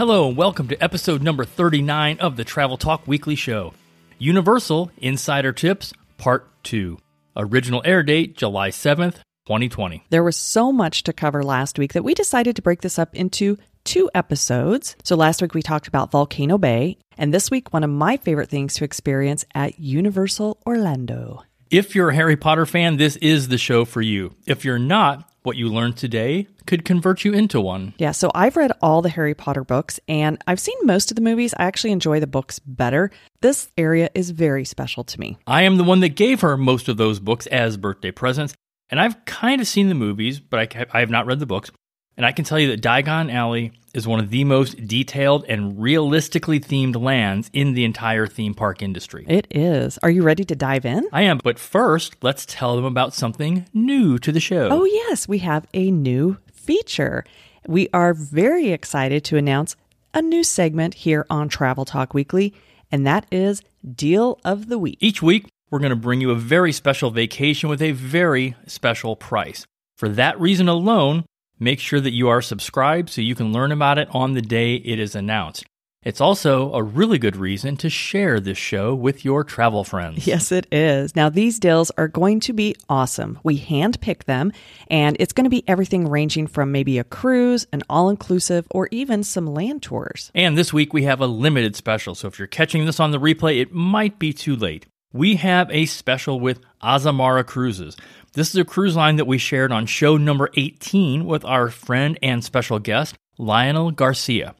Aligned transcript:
Hello, 0.00 0.28
and 0.28 0.34
welcome 0.34 0.66
to 0.68 0.82
episode 0.82 1.20
number 1.20 1.44
39 1.44 2.20
of 2.20 2.36
the 2.36 2.42
Travel 2.42 2.78
Talk 2.78 3.06
Weekly 3.06 3.34
Show. 3.34 3.74
Universal 4.18 4.90
Insider 4.96 5.52
Tips, 5.52 5.92
Part 6.16 6.48
2. 6.62 6.96
Original 7.36 7.82
air 7.84 8.02
date 8.02 8.34
July 8.34 8.70
7th, 8.70 9.16
2020. 9.44 10.06
There 10.08 10.24
was 10.24 10.38
so 10.38 10.72
much 10.72 11.02
to 11.02 11.12
cover 11.12 11.42
last 11.42 11.78
week 11.78 11.92
that 11.92 12.02
we 12.02 12.14
decided 12.14 12.56
to 12.56 12.62
break 12.62 12.80
this 12.80 12.98
up 12.98 13.14
into 13.14 13.58
two 13.84 14.08
episodes. 14.14 14.96
So 15.04 15.16
last 15.16 15.42
week 15.42 15.52
we 15.52 15.60
talked 15.60 15.86
about 15.86 16.10
Volcano 16.10 16.56
Bay, 16.56 16.96
and 17.18 17.34
this 17.34 17.50
week 17.50 17.70
one 17.74 17.84
of 17.84 17.90
my 17.90 18.16
favorite 18.16 18.48
things 18.48 18.72
to 18.76 18.84
experience 18.84 19.44
at 19.54 19.78
Universal 19.78 20.62
Orlando. 20.66 21.44
If 21.70 21.94
you're 21.94 22.08
a 22.08 22.14
Harry 22.14 22.38
Potter 22.38 22.64
fan, 22.64 22.96
this 22.96 23.16
is 23.16 23.48
the 23.48 23.58
show 23.58 23.84
for 23.84 24.00
you. 24.00 24.34
If 24.46 24.64
you're 24.64 24.78
not, 24.78 25.29
what 25.42 25.56
you 25.56 25.68
learned 25.68 25.96
today 25.96 26.46
could 26.66 26.84
convert 26.84 27.24
you 27.24 27.32
into 27.32 27.60
one. 27.60 27.94
Yeah, 27.98 28.12
so 28.12 28.30
I've 28.34 28.56
read 28.56 28.72
all 28.82 29.02
the 29.02 29.08
Harry 29.08 29.34
Potter 29.34 29.64
books 29.64 29.98
and 30.08 30.42
I've 30.46 30.60
seen 30.60 30.76
most 30.82 31.10
of 31.10 31.14
the 31.14 31.22
movies. 31.22 31.54
I 31.56 31.64
actually 31.64 31.92
enjoy 31.92 32.20
the 32.20 32.26
books 32.26 32.58
better. 32.58 33.10
This 33.40 33.68
area 33.78 34.10
is 34.14 34.30
very 34.30 34.64
special 34.64 35.04
to 35.04 35.20
me. 35.20 35.38
I 35.46 35.62
am 35.62 35.76
the 35.76 35.84
one 35.84 36.00
that 36.00 36.10
gave 36.10 36.40
her 36.42 36.56
most 36.56 36.88
of 36.88 36.96
those 36.96 37.20
books 37.20 37.46
as 37.46 37.76
birthday 37.76 38.10
presents, 38.10 38.54
and 38.90 39.00
I've 39.00 39.24
kind 39.24 39.60
of 39.60 39.66
seen 39.66 39.88
the 39.88 39.94
movies, 39.94 40.40
but 40.40 40.76
I, 40.76 40.86
I 40.92 41.00
have 41.00 41.10
not 41.10 41.26
read 41.26 41.38
the 41.38 41.46
books. 41.46 41.70
And 42.16 42.26
I 42.26 42.32
can 42.32 42.44
tell 42.44 42.58
you 42.58 42.68
that 42.68 42.82
Diagon 42.82 43.32
Alley 43.32 43.72
is 43.94 44.06
one 44.06 44.20
of 44.20 44.30
the 44.30 44.44
most 44.44 44.86
detailed 44.86 45.44
and 45.48 45.80
realistically 45.80 46.60
themed 46.60 47.00
lands 47.00 47.50
in 47.52 47.72
the 47.74 47.84
entire 47.84 48.26
theme 48.26 48.54
park 48.54 48.82
industry. 48.82 49.24
It 49.28 49.46
is. 49.50 49.98
Are 50.02 50.10
you 50.10 50.22
ready 50.22 50.44
to 50.44 50.54
dive 50.54 50.84
in? 50.84 51.08
I 51.12 51.22
am, 51.22 51.40
but 51.42 51.58
first, 51.58 52.16
let's 52.22 52.46
tell 52.46 52.76
them 52.76 52.84
about 52.84 53.14
something 53.14 53.66
new 53.72 54.18
to 54.18 54.32
the 54.32 54.40
show. 54.40 54.68
Oh, 54.70 54.84
yes, 54.84 55.26
we 55.26 55.38
have 55.38 55.66
a 55.74 55.90
new 55.90 56.36
feature. 56.52 57.24
We 57.66 57.88
are 57.92 58.14
very 58.14 58.68
excited 58.68 59.24
to 59.24 59.36
announce 59.36 59.76
a 60.14 60.22
new 60.22 60.44
segment 60.44 60.94
here 60.94 61.26
on 61.30 61.48
Travel 61.48 61.84
Talk 61.84 62.14
Weekly, 62.14 62.54
and 62.92 63.06
that 63.06 63.26
is 63.30 63.62
Deal 63.94 64.38
of 64.44 64.68
the 64.68 64.78
Week. 64.78 64.98
Each 65.00 65.22
week, 65.22 65.46
we're 65.70 65.78
going 65.78 65.90
to 65.90 65.96
bring 65.96 66.20
you 66.20 66.30
a 66.30 66.36
very 66.36 66.72
special 66.72 67.10
vacation 67.10 67.68
with 67.68 67.80
a 67.80 67.92
very 67.92 68.56
special 68.66 69.16
price. 69.16 69.66
For 69.96 70.08
that 70.08 70.40
reason 70.40 70.68
alone, 70.68 71.24
make 71.60 71.78
sure 71.78 72.00
that 72.00 72.12
you 72.12 72.28
are 72.28 72.42
subscribed 72.42 73.10
so 73.10 73.20
you 73.20 73.36
can 73.36 73.52
learn 73.52 73.70
about 73.70 73.98
it 73.98 74.08
on 74.12 74.32
the 74.32 74.42
day 74.42 74.74
it 74.76 74.98
is 74.98 75.14
announced. 75.14 75.64
It's 76.02 76.22
also 76.22 76.72
a 76.72 76.82
really 76.82 77.18
good 77.18 77.36
reason 77.36 77.76
to 77.76 77.90
share 77.90 78.40
this 78.40 78.56
show 78.56 78.94
with 78.94 79.22
your 79.22 79.44
travel 79.44 79.84
friends. 79.84 80.26
Yes, 80.26 80.50
it 80.50 80.66
is. 80.72 81.14
Now, 81.14 81.28
these 81.28 81.58
deals 81.58 81.90
are 81.98 82.08
going 82.08 82.40
to 82.40 82.54
be 82.54 82.74
awesome. 82.88 83.38
We 83.42 83.60
handpick 83.60 84.24
them, 84.24 84.52
and 84.88 85.14
it's 85.20 85.34
going 85.34 85.44
to 85.44 85.50
be 85.50 85.62
everything 85.68 86.08
ranging 86.08 86.46
from 86.46 86.72
maybe 86.72 86.98
a 86.98 87.04
cruise, 87.04 87.66
an 87.70 87.82
all 87.90 88.08
inclusive, 88.08 88.66
or 88.70 88.88
even 88.90 89.22
some 89.22 89.46
land 89.46 89.82
tours. 89.82 90.32
And 90.34 90.56
this 90.56 90.72
week 90.72 90.94
we 90.94 91.02
have 91.02 91.20
a 91.20 91.26
limited 91.26 91.76
special, 91.76 92.14
so 92.14 92.28
if 92.28 92.38
you're 92.38 92.48
catching 92.48 92.86
this 92.86 92.98
on 92.98 93.10
the 93.10 93.20
replay, 93.20 93.60
it 93.60 93.74
might 93.74 94.18
be 94.18 94.32
too 94.32 94.56
late. 94.56 94.86
We 95.12 95.36
have 95.36 95.68
a 95.72 95.86
special 95.86 96.38
with 96.38 96.60
Azamara 96.80 97.44
Cruises. 97.44 97.96
This 98.34 98.50
is 98.50 98.54
a 98.54 98.64
cruise 98.64 98.94
line 98.94 99.16
that 99.16 99.26
we 99.26 99.38
shared 99.38 99.72
on 99.72 99.86
show 99.86 100.16
number 100.16 100.50
18 100.56 101.26
with 101.26 101.44
our 101.44 101.68
friend 101.68 102.16
and 102.22 102.44
special 102.44 102.78
guest, 102.78 103.16
Lionel 103.36 103.90
Garcia. 103.90 104.54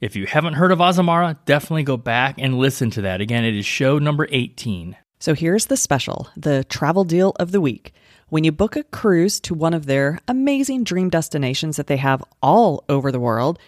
If 0.00 0.14
you 0.14 0.26
haven't 0.26 0.54
heard 0.54 0.70
of 0.70 0.78
Azamara, 0.78 1.36
definitely 1.46 1.82
go 1.82 1.96
back 1.96 2.36
and 2.38 2.58
listen 2.58 2.90
to 2.90 3.02
that. 3.02 3.20
Again, 3.20 3.44
it 3.44 3.56
is 3.56 3.66
show 3.66 3.98
number 3.98 4.28
18. 4.30 4.96
So 5.18 5.34
here's 5.34 5.66
the 5.66 5.76
special 5.76 6.28
the 6.36 6.62
travel 6.62 7.02
deal 7.02 7.32
of 7.40 7.50
the 7.50 7.60
week. 7.60 7.92
When 8.28 8.44
you 8.44 8.52
book 8.52 8.76
a 8.76 8.84
cruise 8.84 9.40
to 9.40 9.54
one 9.54 9.74
of 9.74 9.86
their 9.86 10.20
amazing 10.28 10.84
dream 10.84 11.10
destinations 11.10 11.76
that 11.76 11.88
they 11.88 11.96
have 11.96 12.22
all 12.40 12.84
over 12.88 13.10
the 13.10 13.18
world, 13.18 13.58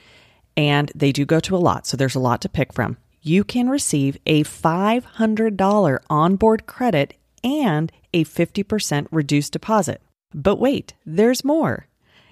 and 0.57 0.93
they 0.95 1.11
do 1.11 1.25
go 1.25 1.41
to 1.41 1.57
a 1.57 1.59
lot, 1.59 1.89
so 1.89 1.97
there's 1.97 2.15
a 2.15 2.21
lot 2.21 2.41
to 2.43 2.49
pick 2.49 2.73
from, 2.73 2.99
you 3.23 3.45
can 3.45 3.69
receive 3.69 4.17
a 4.27 4.45
$500 4.45 5.99
onboard 6.09 6.67
credit 6.67 7.15
and 7.45 7.93
a 8.13 8.25
50% 8.25 9.07
reduced 9.11 9.53
deposit. 9.53 10.01
But 10.35 10.57
wait, 10.57 10.95
there's 11.05 11.45
more. 11.45 11.87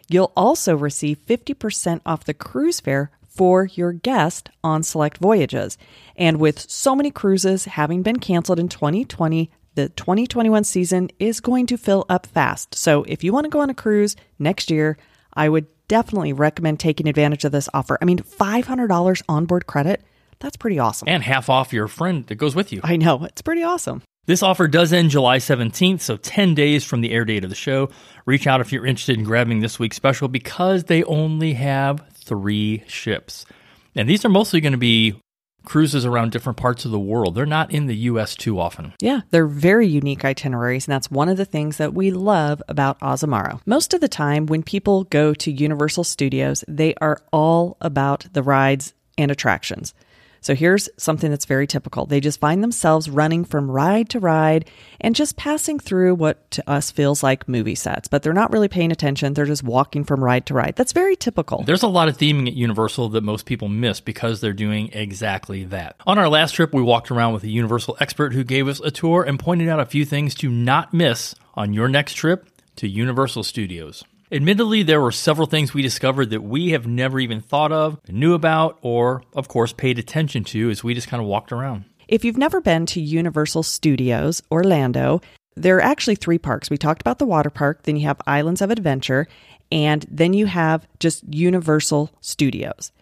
You'll 0.09 0.33
also 0.37 0.77
receive 0.77 1.19
50% 1.27 2.01
off 2.07 2.25
the 2.25 2.35
cruise 2.35 2.81
fare 2.81 3.11
for 3.29 3.67
your 3.67 3.93
guest 3.93 4.51
on 4.65 4.83
select 4.83 5.19
voyages. 5.19 5.79
And 6.17 6.41
with 6.41 6.59
so 6.71 6.97
many 6.97 7.11
cruises 7.11 7.67
having 7.67 8.03
been 8.03 8.19
canceled 8.19 8.59
in 8.59 8.69
2020, 8.69 9.51
the 9.75 9.91
2021 9.91 10.65
season 10.65 11.11
is 11.21 11.41
going 11.41 11.67
to 11.67 11.77
fill 11.77 12.05
up 12.09 12.27
fast. 12.27 12.75
So 12.75 13.05
if 13.05 13.23
you 13.23 13.33
want 13.33 13.45
to 13.45 13.51
go 13.51 13.61
on 13.61 13.71
a 13.71 13.75
cruise 13.75 14.17
next 14.39 14.71
year, 14.71 14.99
I 15.35 15.49
would 15.49 15.67
definitely 15.87 16.33
recommend 16.33 16.81
taking 16.81 17.07
advantage 17.07 17.45
of 17.45 17.53
this 17.53 17.69
offer. 17.73 17.97
I 18.03 18.05
mean, 18.05 18.19
$500 18.19 19.23
onboard 19.29 19.67
credit, 19.67 20.03
that's 20.41 20.57
pretty 20.57 20.79
awesome. 20.79 21.09
And 21.09 21.23
half 21.23 21.49
off 21.49 21.73
your 21.73 21.89
friend 21.89 22.27
that 22.27 22.37
goes 22.37 22.55
with 22.55 22.73
you. 22.73 22.81
I 22.83 22.97
know, 22.97 23.25
it's 23.25 23.43
pretty 23.43 23.63
awesome. 23.63 24.03
This 24.27 24.43
offer 24.43 24.69
does 24.69 24.93
end 24.93 25.09
July 25.09 25.39
17th, 25.39 26.01
so 26.01 26.19
10 26.19 26.55
days 26.55 26.85
from 26.85 27.01
the 27.01 27.13
air 27.13 27.25
date 27.25 27.45
of 27.45 27.51
the 27.51 27.57
show. 27.57 27.89
Reach 28.27 28.47
out 28.47 28.61
if 28.61 28.73
you're 28.73 28.85
interested 28.85 29.17
in 29.17 29.25
grabbing 29.25 29.61
this 29.61 29.79
week's 29.79 29.97
special 29.97 30.29
because 30.29 30.85
they 30.85 31.03
only 31.05 31.55
have 31.55 32.05
three 32.13 32.85
ships. 32.87 33.47
And 33.95 34.07
these 34.07 34.27
are 34.27 34.29
mostly 34.29 34.61
going 34.61 34.73
to 34.73 34.79
be 34.79 35.19
cruises 35.65 36.05
around 36.07 36.33
different 36.33 36.59
parts 36.59 36.85
of 36.85 36.91
the 36.91 36.99
world. 36.99 37.35
They're 37.35 37.47
not 37.47 37.71
in 37.71 37.87
the 37.87 37.97
US 37.97 38.35
too 38.35 38.61
often. 38.61 38.93
Yeah, 39.01 39.21
they're 39.31 39.47
very 39.47 39.87
unique 39.87 40.25
itineraries, 40.25 40.87
and 40.87 40.93
that's 40.93 41.11
one 41.11 41.29
of 41.29 41.37
the 41.37 41.45
things 41.45 41.77
that 41.79 41.95
we 41.95 42.11
love 42.11 42.63
about 42.69 43.01
Azamara. 43.01 43.61
Most 43.67 43.95
of 43.95 44.01
the 44.01 44.09
time, 44.09 44.47
when 44.47 44.63
people 44.63 45.05
go 45.05 45.35
to 45.35 45.51
Universal 45.51 46.05
Studios, 46.05 46.65
they 46.69 46.95
are 47.01 47.21
all 47.33 47.77
about 47.81 48.27
the 48.33 48.43
rides 48.43 48.95
and 49.17 49.31
attractions. 49.31 49.95
So 50.41 50.55
here's 50.55 50.89
something 50.97 51.31
that's 51.31 51.45
very 51.45 51.67
typical. 51.67 52.07
They 52.07 52.21
just 52.21 52.41
find 52.41 52.63
themselves 52.63 53.11
running 53.11 53.45
from 53.45 53.71
ride 53.71 54.09
to 54.11 54.21
ride 54.21 54.69
and 55.01 55.15
just 55.15 55.37
passing 55.37 55.79
through 55.79 56.15
what 56.15 56.51
to 56.53 56.71
us 56.71 56.91
feels 56.91 57.23
like 57.23 57.49
movie 57.49 57.75
sets, 57.75 58.09
but 58.09 58.23
they're 58.23 58.33
not 58.33 58.53
really 58.53 58.69
paying 58.69 58.93
attention. 58.93 59.35
They're 59.35 59.45
just 59.45 59.63
walking 59.63 60.05
from 60.05 60.23
ride 60.23 60.47
to 60.47 60.55
ride. 60.55 60.77
That's 60.77 60.93
very 60.93 61.17
typical. 61.17 61.63
There's 61.65 61.83
a 61.83 61.89
lot 61.89 62.09
of 62.09 62.17
theming 62.17 62.49
at 62.49 62.55
Universal 62.55 63.11
that 63.11 63.23
most 63.23 63.47
people 63.47 63.69
miss 63.69 64.01
because 64.01 64.41
they're 64.41 64.53
doing 64.53 64.91
exactly 64.93 65.65
that. 65.65 65.97
On 66.07 66.19
our 66.19 66.29
last 66.29 66.53
trip, 66.53 66.73
we 66.73 66.83
walked 66.83 67.11
around 67.11 67.33
with 67.33 67.45
a 67.45 67.51
Universal 67.51 67.97
expert 68.01 68.33
who 68.33 68.45
gave 68.45 68.69
us 68.69 68.81
a 68.81 68.91
tour 68.91 69.23
and 69.23 69.39
pointed 69.39 69.69
out 69.69 69.81
a 69.81 69.87
few 69.87 70.05
things 70.05 70.35
to 70.37 70.51
not 70.51 70.95
miss 70.95 71.35
on 71.55 71.73
your 71.73 71.89
next 71.89 72.15
trip 72.15 72.49
to 72.77 72.89
Universal 72.89 73.43
Studios. 73.43 74.05
Admittedly, 74.31 74.83
there 74.83 75.01
were 75.01 75.13
several 75.13 75.47
things 75.47 75.73
we 75.73 75.81
discovered 75.81 76.31
that 76.31 76.43
we 76.43 76.71
have 76.71 76.87
never 76.87 77.19
even 77.19 77.41
thought 77.41 77.73
of, 77.73 77.99
knew 78.09 78.35
about, 78.35 78.79
or, 78.83 79.23
of 79.35 79.49
course, 79.49 79.73
paid 79.73 79.99
attention 79.99 80.45
to 80.45 80.69
as 80.69 80.85
we 80.85 80.93
just 80.93 81.09
kind 81.09 81.23
of 81.23 81.27
walked 81.27 81.51
around. 81.51 81.85
If 82.09 82.25
you've 82.25 82.37
never 82.37 82.61
been 82.61 82.85
to 82.87 83.01
Universal 83.01 83.63
Studios 83.63 84.43
Orlando, 84.51 85.23
there 85.57 85.77
are 85.79 85.83
actually 85.83 86.17
three 86.17 86.39
parks. 86.39 86.69
We 86.69 86.77
talked 86.77 87.01
about 87.01 87.19
the 87.19 87.27
water 87.27 87.51
park, 87.51 87.85
then 87.85 87.97
you 87.97 88.07
have 88.07 88.21
Islands 88.27 88.61
of 88.61 88.71
Adventure, 88.71 89.29
and 89.73 90.05
then 90.11 90.35
you 90.35 90.45
have 90.47 90.87
just 91.01 91.25
Universal 91.33 92.11
Studios. 92.21 92.93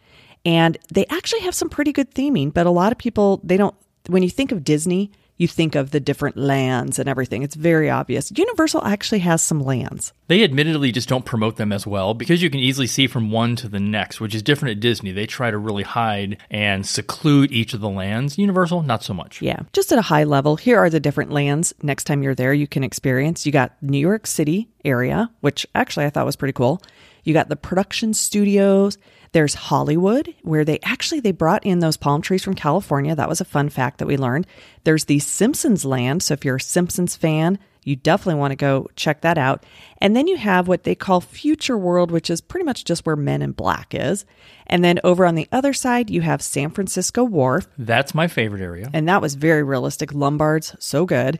And 0.45 0.79
they 0.93 1.07
actually 1.07 1.41
have 1.41 1.57
some 1.57 1.69
pretty 1.69 1.93
good 1.93 2.15
theming, 2.15 2.55
but 2.55 2.67
a 2.67 2.71
lot 2.71 2.93
of 2.93 2.99
people, 2.99 3.41
they 3.43 3.57
don't, 3.57 3.75
when 4.07 4.23
you 4.23 4.31
think 4.31 4.53
of 4.53 4.63
Disney, 4.63 5.11
you 5.37 5.47
think 5.47 5.75
of 5.75 5.91
the 5.91 6.01
different 6.01 6.37
lands 6.37 6.99
and 6.99 7.09
everything. 7.09 7.43
It's 7.43 7.55
very 7.55 7.91
obvious. 7.91 8.33
Universal 8.37 8.85
actually 8.85 9.19
has 9.21 9.43
some 9.43 9.61
lands. 9.61 10.13
They 10.29 10.43
admittedly 10.43 10.93
just 10.93 11.09
don't 11.09 11.25
promote 11.25 11.57
them 11.57 11.73
as 11.73 11.87
well 11.87 12.15
because 12.15 12.43
you 12.43 12.51
can 12.51 12.61
easily 12.61 12.87
see 12.87 13.07
from 13.07 13.31
one 13.31 13.55
to 13.57 13.69
the 13.69 13.81
next, 13.81 14.21
which 14.21 14.35
is 14.35 14.43
different 14.43 14.73
at 14.73 14.81
Disney. 14.81 15.13
They 15.13 15.27
try 15.27 15.51
to 15.51 15.59
really 15.59 15.83
hide 15.83 16.39
and 16.51 16.87
seclude 16.87 17.53
each 17.53 17.75
of 17.75 17.81
the 17.81 17.89
lands. 17.89 18.39
Universal, 18.39 18.83
not 18.83 19.03
so 19.03 19.15
much. 19.15 19.43
Yeah, 19.43 19.61
just 19.73 19.93
at 19.93 19.99
a 19.99 20.03
high 20.03 20.25
level, 20.25 20.57
here 20.57 20.79
are 20.79 20.91
the 20.91 21.01
different 21.01 21.31
lands 21.31 21.75
next 21.83 22.05
time 22.05 22.23
you're 22.23 22.35
there 22.35 22.55
you 22.55 22.67
can 22.67 22.83
experience. 22.83 23.47
You 23.47 23.53
got 23.53 23.81
New 23.83 23.99
York 23.99 24.27
City 24.27 24.69
area, 24.85 25.31
which 25.41 25.67
actually 25.75 26.07
I 26.07 26.11
thought 26.11 26.27
was 26.27 26.37
pretty 26.37 26.53
cool. 26.53 26.83
You 27.25 27.35
got 27.35 27.49
the 27.49 27.57
production 27.57 28.15
studios. 28.15 28.99
There's 29.33 29.55
Hollywood, 29.55 30.35
where 30.43 30.65
they 30.65 30.79
actually 30.83 31.21
they 31.21 31.33
brought 31.33 31.67
in 31.67 31.81
those 31.81 31.97
palm 31.97 32.23
trees 32.23 32.43
from 32.43 32.55
California. 32.55 33.15
That 33.15 33.29
was 33.29 33.41
a 33.41 33.45
fun 33.45 33.69
fact 33.69 33.99
that 33.99 34.07
we 34.07 34.17
learned. 34.17 34.47
There's 34.85 35.07
the 35.07 35.19
Simpsons 35.19 35.85
land. 35.85 36.23
So 36.23 36.35
if 36.35 36.45
you're 36.45 36.57
a 36.57 36.61
Simpsons 36.61 37.17
fan, 37.17 37.59
You 37.87 37.95
definitely 37.95 38.41
want 38.41 38.51
to 38.51 38.57
go 38.57 38.91
check 38.97 39.21
that 39.21 39.39
out. 39.39 39.65
And 39.99 40.17
then 40.17 40.27
you 40.27 40.37
have 40.37 40.67
what 40.67 40.83
they 40.83 40.97
call 40.97 41.21
Future 41.21 41.79
World, 41.79 42.11
which 42.11 42.29
is 42.29 42.41
pretty 42.41 42.65
much 42.65 42.85
just 42.85 43.07
where 43.07 43.15
Men 43.15 43.43
in 43.43 43.53
Black 43.53 43.95
is. 43.95 44.27
And 44.67 44.83
then 44.85 44.99
over 45.05 45.25
on 45.25 45.37
the 45.37 45.49
other 45.53 45.73
side, 45.73 46.11
you 46.11 46.21
have 46.23 46.43
San 46.43 46.71
Francisco 46.71 47.23
Wharf. 47.23 47.69
That's 47.79 48.13
my 48.13 48.27
favorite 48.27 48.61
area. 48.61 48.91
And 48.93 49.09
that 49.09 49.23
was 49.23 49.37
very 49.37 49.63
realistic. 49.63 50.13
Lombards, 50.13 50.75
so 50.81 51.07
good. 51.07 51.39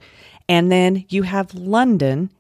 And 0.49 0.71
then 0.71 1.05
you 1.09 1.25
have 1.25 1.53
London 1.53 2.31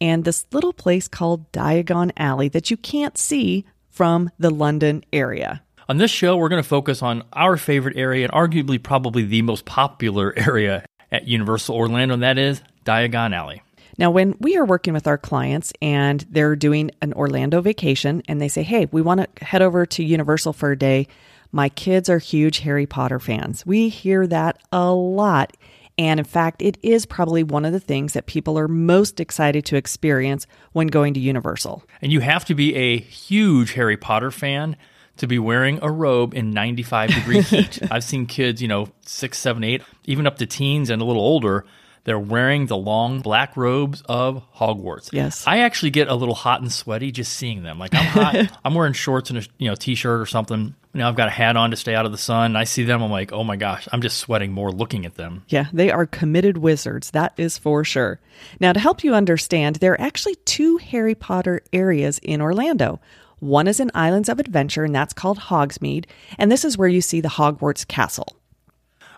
and 0.00 0.24
this 0.24 0.46
little 0.52 0.72
place 0.72 1.08
called 1.08 1.50
Diagon 1.50 2.12
Alley 2.16 2.48
that 2.50 2.70
you 2.70 2.76
can't 2.76 3.18
see 3.18 3.64
from 3.96 4.30
the 4.38 4.50
London 4.50 5.02
area. 5.10 5.62
On 5.88 5.96
this 5.96 6.10
show, 6.10 6.36
we're 6.36 6.50
going 6.50 6.62
to 6.62 6.68
focus 6.68 7.02
on 7.02 7.22
our 7.32 7.56
favorite 7.56 7.96
area 7.96 8.24
and 8.24 8.32
arguably 8.32 8.82
probably 8.82 9.24
the 9.24 9.40
most 9.40 9.64
popular 9.64 10.34
area 10.36 10.84
at 11.10 11.26
Universal 11.26 11.74
Orlando, 11.74 12.12
and 12.12 12.22
that 12.22 12.36
is 12.36 12.60
Diagon 12.84 13.34
Alley. 13.34 13.62
Now, 13.96 14.10
when 14.10 14.36
we 14.38 14.58
are 14.58 14.66
working 14.66 14.92
with 14.92 15.06
our 15.06 15.16
clients 15.16 15.72
and 15.80 16.26
they're 16.28 16.56
doing 16.56 16.90
an 17.00 17.14
Orlando 17.14 17.62
vacation 17.62 18.22
and 18.28 18.38
they 18.38 18.48
say, 18.48 18.62
hey, 18.62 18.86
we 18.92 19.00
want 19.00 19.20
to 19.20 19.44
head 19.44 19.62
over 19.62 19.86
to 19.86 20.04
Universal 20.04 20.52
for 20.52 20.72
a 20.72 20.78
day, 20.78 21.08
my 21.50 21.70
kids 21.70 22.10
are 22.10 22.18
huge 22.18 22.58
Harry 22.58 22.84
Potter 22.84 23.18
fans. 23.18 23.64
We 23.64 23.88
hear 23.88 24.26
that 24.26 24.58
a 24.70 24.92
lot. 24.92 25.56
And 25.98 26.20
in 26.20 26.26
fact, 26.26 26.60
it 26.60 26.76
is 26.82 27.06
probably 27.06 27.42
one 27.42 27.64
of 27.64 27.72
the 27.72 27.80
things 27.80 28.12
that 28.12 28.26
people 28.26 28.58
are 28.58 28.68
most 28.68 29.18
excited 29.18 29.64
to 29.66 29.76
experience 29.76 30.46
when 30.72 30.88
going 30.88 31.14
to 31.14 31.20
Universal. 31.20 31.84
And 32.02 32.12
you 32.12 32.20
have 32.20 32.44
to 32.46 32.54
be 32.54 32.74
a 32.74 32.98
huge 32.98 33.72
Harry 33.72 33.96
Potter 33.96 34.30
fan 34.30 34.76
to 35.16 35.26
be 35.26 35.38
wearing 35.38 35.78
a 35.82 35.90
robe 35.90 36.34
in 36.34 36.50
95 36.50 37.14
degree 37.14 37.40
heat. 37.42 37.78
I've 37.90 38.04
seen 38.04 38.26
kids, 38.26 38.60
you 38.60 38.68
know, 38.68 38.88
six, 39.02 39.38
seven, 39.38 39.64
eight, 39.64 39.82
even 40.04 40.26
up 40.26 40.36
to 40.38 40.46
teens 40.46 40.90
and 40.90 41.00
a 41.00 41.04
little 41.04 41.22
older. 41.22 41.64
They're 42.06 42.20
wearing 42.20 42.66
the 42.66 42.76
long 42.76 43.20
black 43.20 43.56
robes 43.56 44.00
of 44.08 44.40
Hogwarts. 44.54 45.12
Yes. 45.12 45.44
I 45.44 45.58
actually 45.58 45.90
get 45.90 46.06
a 46.06 46.14
little 46.14 46.36
hot 46.36 46.60
and 46.60 46.70
sweaty 46.70 47.10
just 47.10 47.32
seeing 47.32 47.64
them. 47.64 47.80
Like 47.80 47.96
I'm 47.96 48.04
hot, 48.04 48.58
I'm 48.64 48.74
wearing 48.74 48.92
shorts 48.92 49.30
and 49.30 49.40
a 49.40 49.42
you 49.58 49.68
know 49.68 49.74
t-shirt 49.74 50.20
or 50.20 50.24
something. 50.24 50.76
You 50.92 51.00
know, 51.00 51.08
I've 51.08 51.16
got 51.16 51.26
a 51.26 51.32
hat 51.32 51.56
on 51.56 51.72
to 51.72 51.76
stay 51.76 51.96
out 51.96 52.06
of 52.06 52.12
the 52.12 52.18
sun. 52.18 52.54
I 52.54 52.62
see 52.62 52.84
them, 52.84 53.02
I'm 53.02 53.10
like, 53.10 53.32
oh 53.32 53.42
my 53.42 53.56
gosh, 53.56 53.88
I'm 53.90 54.02
just 54.02 54.18
sweating 54.18 54.52
more 54.52 54.70
looking 54.70 55.04
at 55.04 55.16
them. 55.16 55.44
Yeah, 55.48 55.66
they 55.72 55.90
are 55.90 56.06
committed 56.06 56.58
wizards, 56.58 57.10
that 57.10 57.34
is 57.36 57.58
for 57.58 57.82
sure. 57.82 58.20
Now, 58.60 58.72
to 58.72 58.78
help 58.78 59.02
you 59.02 59.12
understand, 59.12 59.76
there 59.76 59.92
are 59.92 60.00
actually 60.00 60.36
two 60.44 60.76
Harry 60.76 61.16
Potter 61.16 61.60
areas 61.72 62.20
in 62.22 62.40
Orlando. 62.40 63.00
One 63.40 63.66
is 63.66 63.80
in 63.80 63.90
Islands 63.94 64.28
of 64.28 64.38
Adventure, 64.38 64.84
and 64.84 64.94
that's 64.94 65.12
called 65.12 65.38
Hogsmeade, 65.38 66.04
and 66.38 66.52
this 66.52 66.64
is 66.64 66.78
where 66.78 66.88
you 66.88 67.00
see 67.00 67.20
the 67.20 67.30
Hogwarts 67.30 67.86
Castle. 67.86 68.36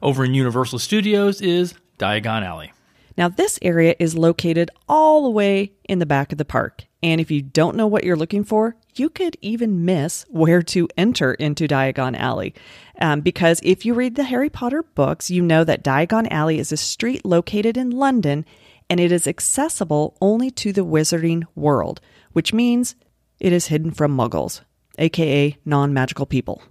Over 0.00 0.24
in 0.24 0.32
Universal 0.32 0.78
Studios 0.78 1.42
is 1.42 1.74
Diagon 1.98 2.44
Alley. 2.44 2.72
Now, 3.18 3.28
this 3.28 3.58
area 3.62 3.96
is 3.98 4.16
located 4.16 4.70
all 4.88 5.24
the 5.24 5.30
way 5.30 5.72
in 5.88 5.98
the 5.98 6.06
back 6.06 6.30
of 6.30 6.38
the 6.38 6.44
park. 6.44 6.84
And 7.02 7.20
if 7.20 7.32
you 7.32 7.42
don't 7.42 7.74
know 7.74 7.88
what 7.88 8.04
you're 8.04 8.16
looking 8.16 8.44
for, 8.44 8.76
you 8.94 9.10
could 9.10 9.36
even 9.40 9.84
miss 9.84 10.24
where 10.28 10.62
to 10.62 10.88
enter 10.96 11.34
into 11.34 11.66
Diagon 11.66 12.16
Alley. 12.16 12.54
Um, 13.00 13.20
because 13.20 13.60
if 13.64 13.84
you 13.84 13.92
read 13.92 14.14
the 14.14 14.22
Harry 14.22 14.48
Potter 14.48 14.84
books, 14.84 15.32
you 15.32 15.42
know 15.42 15.64
that 15.64 15.82
Diagon 15.82 16.28
Alley 16.30 16.60
is 16.60 16.70
a 16.70 16.76
street 16.76 17.24
located 17.24 17.76
in 17.76 17.90
London 17.90 18.46
and 18.88 19.00
it 19.00 19.10
is 19.10 19.26
accessible 19.26 20.16
only 20.20 20.52
to 20.52 20.72
the 20.72 20.84
wizarding 20.84 21.42
world, 21.56 22.00
which 22.32 22.52
means 22.52 22.94
it 23.40 23.52
is 23.52 23.66
hidden 23.66 23.90
from 23.90 24.16
muggles, 24.16 24.60
aka 24.96 25.56
non 25.64 25.92
magical 25.92 26.24
people. 26.24 26.62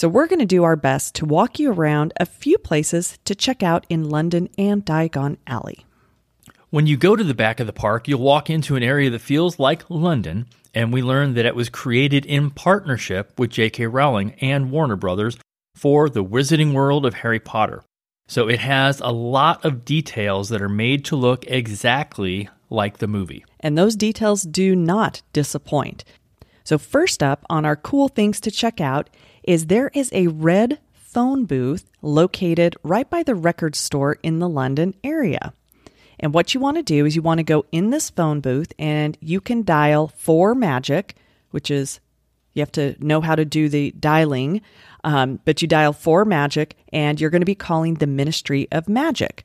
So, 0.00 0.08
we're 0.08 0.28
going 0.28 0.38
to 0.38 0.46
do 0.46 0.64
our 0.64 0.76
best 0.76 1.14
to 1.16 1.26
walk 1.26 1.58
you 1.58 1.70
around 1.70 2.14
a 2.18 2.24
few 2.24 2.56
places 2.56 3.18
to 3.26 3.34
check 3.34 3.62
out 3.62 3.84
in 3.90 4.08
London 4.08 4.48
and 4.56 4.82
Diagon 4.82 5.36
Alley. 5.46 5.84
When 6.70 6.86
you 6.86 6.96
go 6.96 7.16
to 7.16 7.22
the 7.22 7.34
back 7.34 7.60
of 7.60 7.66
the 7.66 7.74
park, 7.74 8.08
you'll 8.08 8.22
walk 8.22 8.48
into 8.48 8.76
an 8.76 8.82
area 8.82 9.10
that 9.10 9.18
feels 9.18 9.58
like 9.58 9.90
London, 9.90 10.46
and 10.72 10.90
we 10.90 11.02
learn 11.02 11.34
that 11.34 11.44
it 11.44 11.54
was 11.54 11.68
created 11.68 12.24
in 12.24 12.48
partnership 12.48 13.38
with 13.38 13.50
J.K. 13.50 13.88
Rowling 13.88 14.32
and 14.40 14.70
Warner 14.70 14.96
Brothers 14.96 15.36
for 15.74 16.08
the 16.08 16.24
Wizarding 16.24 16.72
World 16.72 17.04
of 17.04 17.12
Harry 17.12 17.38
Potter. 17.38 17.84
So 18.26 18.48
it 18.48 18.60
has 18.60 19.00
a 19.00 19.12
lot 19.12 19.66
of 19.66 19.84
details 19.84 20.48
that 20.48 20.62
are 20.62 20.70
made 20.70 21.04
to 21.04 21.16
look 21.16 21.46
exactly 21.46 22.48
like 22.70 22.96
the 22.96 23.06
movie. 23.06 23.44
And 23.60 23.76
those 23.76 23.96
details 23.96 24.44
do 24.44 24.74
not 24.74 25.20
disappoint. 25.34 26.04
So, 26.64 26.78
first 26.78 27.22
up 27.22 27.44
on 27.50 27.66
our 27.66 27.76
cool 27.76 28.08
things 28.08 28.40
to 28.40 28.50
check 28.50 28.80
out 28.80 29.10
is 29.42 29.66
there 29.66 29.90
is 29.94 30.10
a 30.12 30.28
red 30.28 30.78
phone 30.92 31.44
booth 31.44 31.90
located 32.02 32.76
right 32.82 33.08
by 33.08 33.22
the 33.22 33.34
record 33.34 33.74
store 33.74 34.18
in 34.22 34.38
the 34.38 34.48
London 34.48 34.94
area. 35.02 35.52
And 36.20 36.34
what 36.34 36.54
you 36.54 36.60
want 36.60 36.76
to 36.76 36.82
do 36.82 37.06
is 37.06 37.16
you 37.16 37.22
want 37.22 37.38
to 37.38 37.44
go 37.44 37.64
in 37.72 37.90
this 37.90 38.10
phone 38.10 38.40
booth 38.40 38.72
and 38.78 39.16
you 39.20 39.40
can 39.40 39.64
dial 39.64 40.08
for 40.08 40.54
magic, 40.54 41.16
which 41.50 41.70
is 41.70 41.98
you 42.52 42.60
have 42.60 42.72
to 42.72 42.94
know 42.98 43.20
how 43.20 43.34
to 43.34 43.44
do 43.44 43.68
the 43.68 43.92
dialing, 43.92 44.60
um, 45.02 45.40
but 45.44 45.62
you 45.62 45.68
dial 45.68 45.92
for 45.92 46.24
magic 46.24 46.76
and 46.92 47.20
you're 47.20 47.30
going 47.30 47.40
to 47.40 47.46
be 47.46 47.54
calling 47.54 47.94
the 47.94 48.06
Ministry 48.06 48.68
of 48.70 48.88
Magic. 48.88 49.44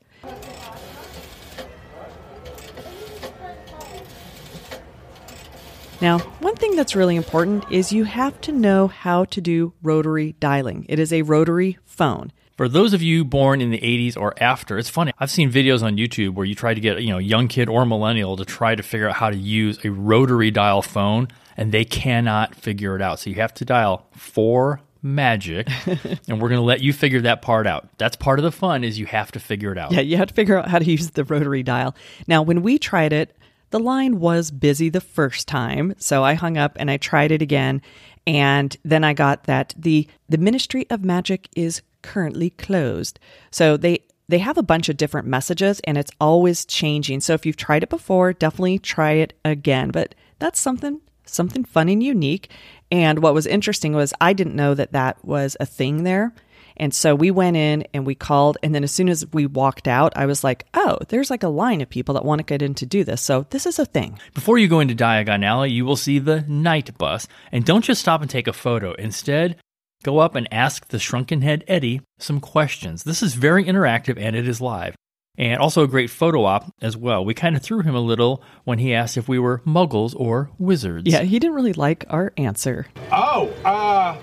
Now, 6.00 6.18
one 6.18 6.54
thing 6.56 6.76
that's 6.76 6.94
really 6.94 7.16
important 7.16 7.64
is 7.70 7.90
you 7.90 8.04
have 8.04 8.38
to 8.42 8.52
know 8.52 8.86
how 8.88 9.24
to 9.26 9.40
do 9.40 9.72
rotary 9.82 10.34
dialing. 10.40 10.84
It 10.88 10.98
is 10.98 11.12
a 11.12 11.22
rotary 11.22 11.78
phone. 11.86 12.32
For 12.56 12.68
those 12.68 12.92
of 12.92 13.02
you 13.02 13.24
born 13.24 13.60
in 13.60 13.70
the 13.70 13.78
80s 13.78 14.16
or 14.16 14.34
after, 14.42 14.78
it's 14.78 14.90
funny. 14.90 15.12
I've 15.18 15.30
seen 15.30 15.50
videos 15.50 15.82
on 15.82 15.96
YouTube 15.96 16.34
where 16.34 16.46
you 16.46 16.54
try 16.54 16.74
to 16.74 16.80
get, 16.80 17.02
you 17.02 17.10
know, 17.10 17.18
a 17.18 17.22
young 17.22 17.48
kid 17.48 17.68
or 17.68 17.84
millennial 17.86 18.36
to 18.36 18.44
try 18.44 18.74
to 18.74 18.82
figure 18.82 19.08
out 19.08 19.16
how 19.16 19.30
to 19.30 19.36
use 19.36 19.78
a 19.84 19.90
rotary 19.90 20.50
dial 20.50 20.82
phone 20.82 21.28
and 21.56 21.72
they 21.72 21.84
cannot 21.84 22.54
figure 22.54 22.94
it 22.96 23.02
out. 23.02 23.18
So 23.18 23.30
you 23.30 23.36
have 23.36 23.54
to 23.54 23.64
dial 23.64 24.06
for 24.12 24.80
magic 25.02 25.68
and 25.86 26.40
we're 26.40 26.48
going 26.48 26.60
to 26.60 26.62
let 26.62 26.80
you 26.80 26.92
figure 26.92 27.20
that 27.22 27.42
part 27.42 27.66
out. 27.66 27.88
That's 27.98 28.16
part 28.16 28.38
of 28.38 28.42
the 28.42 28.52
fun 28.52 28.84
is 28.84 28.98
you 28.98 29.06
have 29.06 29.32
to 29.32 29.40
figure 29.40 29.72
it 29.72 29.78
out. 29.78 29.92
Yeah, 29.92 30.00
you 30.00 30.16
have 30.16 30.28
to 30.28 30.34
figure 30.34 30.58
out 30.58 30.68
how 30.68 30.78
to 30.78 30.84
use 30.84 31.10
the 31.10 31.24
rotary 31.24 31.62
dial. 31.62 31.94
Now, 32.26 32.42
when 32.42 32.62
we 32.62 32.78
tried 32.78 33.12
it, 33.12 33.36
the 33.70 33.80
line 33.80 34.20
was 34.20 34.50
busy 34.50 34.88
the 34.88 35.00
first 35.00 35.48
time, 35.48 35.94
so 35.98 36.24
I 36.24 36.34
hung 36.34 36.56
up 36.56 36.76
and 36.78 36.90
I 36.90 36.96
tried 36.96 37.32
it 37.32 37.42
again 37.42 37.82
and 38.26 38.76
then 38.84 39.04
I 39.04 39.12
got 39.12 39.44
that 39.44 39.74
the 39.76 40.08
the 40.28 40.38
Ministry 40.38 40.86
of 40.90 41.04
Magic 41.04 41.48
is 41.54 41.82
currently 42.02 42.50
closed. 42.50 43.18
So 43.50 43.76
they 43.76 44.00
they 44.28 44.38
have 44.38 44.58
a 44.58 44.62
bunch 44.62 44.88
of 44.88 44.96
different 44.96 45.28
messages 45.28 45.80
and 45.84 45.96
it's 45.96 46.10
always 46.20 46.64
changing. 46.64 47.20
So 47.20 47.34
if 47.34 47.46
you've 47.46 47.56
tried 47.56 47.84
it 47.84 47.88
before, 47.88 48.32
definitely 48.32 48.80
try 48.80 49.12
it 49.12 49.34
again. 49.44 49.90
But 49.90 50.14
that's 50.38 50.58
something 50.58 51.00
something 51.24 51.64
fun 51.64 51.88
and 51.88 52.02
unique. 52.02 52.50
And 52.90 53.20
what 53.20 53.34
was 53.34 53.46
interesting 53.46 53.94
was 53.94 54.12
I 54.20 54.32
didn't 54.32 54.56
know 54.56 54.74
that 54.74 54.92
that 54.92 55.24
was 55.24 55.56
a 55.60 55.66
thing 55.66 56.02
there. 56.02 56.32
And 56.76 56.94
so 56.94 57.14
we 57.14 57.30
went 57.30 57.56
in 57.56 57.86
and 57.94 58.06
we 58.06 58.14
called. 58.14 58.58
And 58.62 58.74
then 58.74 58.84
as 58.84 58.92
soon 58.92 59.08
as 59.08 59.26
we 59.32 59.46
walked 59.46 59.88
out, 59.88 60.12
I 60.16 60.26
was 60.26 60.44
like, 60.44 60.66
oh, 60.74 60.98
there's 61.08 61.30
like 61.30 61.42
a 61.42 61.48
line 61.48 61.80
of 61.80 61.88
people 61.88 62.14
that 62.14 62.24
want 62.24 62.38
to 62.40 62.44
get 62.44 62.62
in 62.62 62.74
to 62.74 62.86
do 62.86 63.04
this. 63.04 63.22
So 63.22 63.46
this 63.50 63.66
is 63.66 63.78
a 63.78 63.86
thing. 63.86 64.18
Before 64.34 64.58
you 64.58 64.68
go 64.68 64.80
into 64.80 64.94
Diagon 64.94 65.44
Alley, 65.44 65.70
you 65.70 65.84
will 65.84 65.96
see 65.96 66.18
the 66.18 66.42
Knight 66.42 66.96
Bus. 66.98 67.26
And 67.52 67.64
don't 67.64 67.84
just 67.84 68.00
stop 68.00 68.20
and 68.20 68.30
take 68.30 68.46
a 68.46 68.52
photo. 68.52 68.92
Instead, 68.94 69.56
go 70.02 70.18
up 70.18 70.34
and 70.34 70.46
ask 70.52 70.88
the 70.88 70.98
shrunken 70.98 71.42
head 71.42 71.64
Eddie 71.66 72.02
some 72.18 72.40
questions. 72.40 73.04
This 73.04 73.22
is 73.22 73.34
very 73.34 73.64
interactive 73.64 74.18
and 74.18 74.36
it 74.36 74.46
is 74.46 74.60
live. 74.60 74.94
And 75.38 75.60
also 75.60 75.82
a 75.82 75.88
great 75.88 76.08
photo 76.08 76.44
op 76.44 76.72
as 76.80 76.96
well. 76.96 77.22
We 77.24 77.34
kind 77.34 77.56
of 77.56 77.62
threw 77.62 77.82
him 77.82 77.94
a 77.94 78.00
little 78.00 78.42
when 78.64 78.78
he 78.78 78.94
asked 78.94 79.18
if 79.18 79.28
we 79.28 79.38
were 79.38 79.60
muggles 79.66 80.14
or 80.16 80.50
wizards. 80.58 81.12
Yeah, 81.12 81.22
he 81.22 81.38
didn't 81.38 81.54
really 81.54 81.74
like 81.74 82.06
our 82.08 82.32
answer. 82.38 82.86
Oh, 83.12 83.48
uh, 83.64 84.16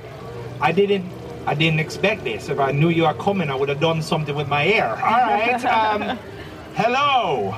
I 0.59 0.71
didn't. 0.71 1.11
I 1.45 1.53
didn't 1.55 1.79
expect 1.79 2.23
this. 2.23 2.47
If 2.49 2.59
I 2.59 2.71
knew 2.71 2.89
you 2.89 3.03
were 3.03 3.13
coming, 3.15 3.49
I 3.49 3.55
would 3.55 3.67
have 3.69 3.79
done 3.81 4.01
something 4.01 4.35
with 4.35 4.47
my 4.47 4.63
hair. 4.63 4.89
All 4.89 4.95
right. 4.97 5.63
Um, 5.83 6.17
hello. 6.75 7.51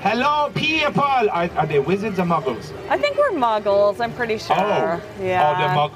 Hello, 0.00 0.50
people. 0.54 1.02
Are, 1.02 1.50
are 1.56 1.66
they 1.66 1.78
wizards 1.78 2.18
or 2.18 2.24
muggles? 2.24 2.72
I 2.88 2.98
think 2.98 3.16
we're 3.16 3.30
muggles, 3.32 4.00
I'm 4.00 4.12
pretty 4.12 4.38
sure. 4.38 4.56
Oh. 4.58 5.00
yeah. 5.20 5.50
Oh, 5.50 5.56
they're 5.58 5.74
mug. 5.74 5.92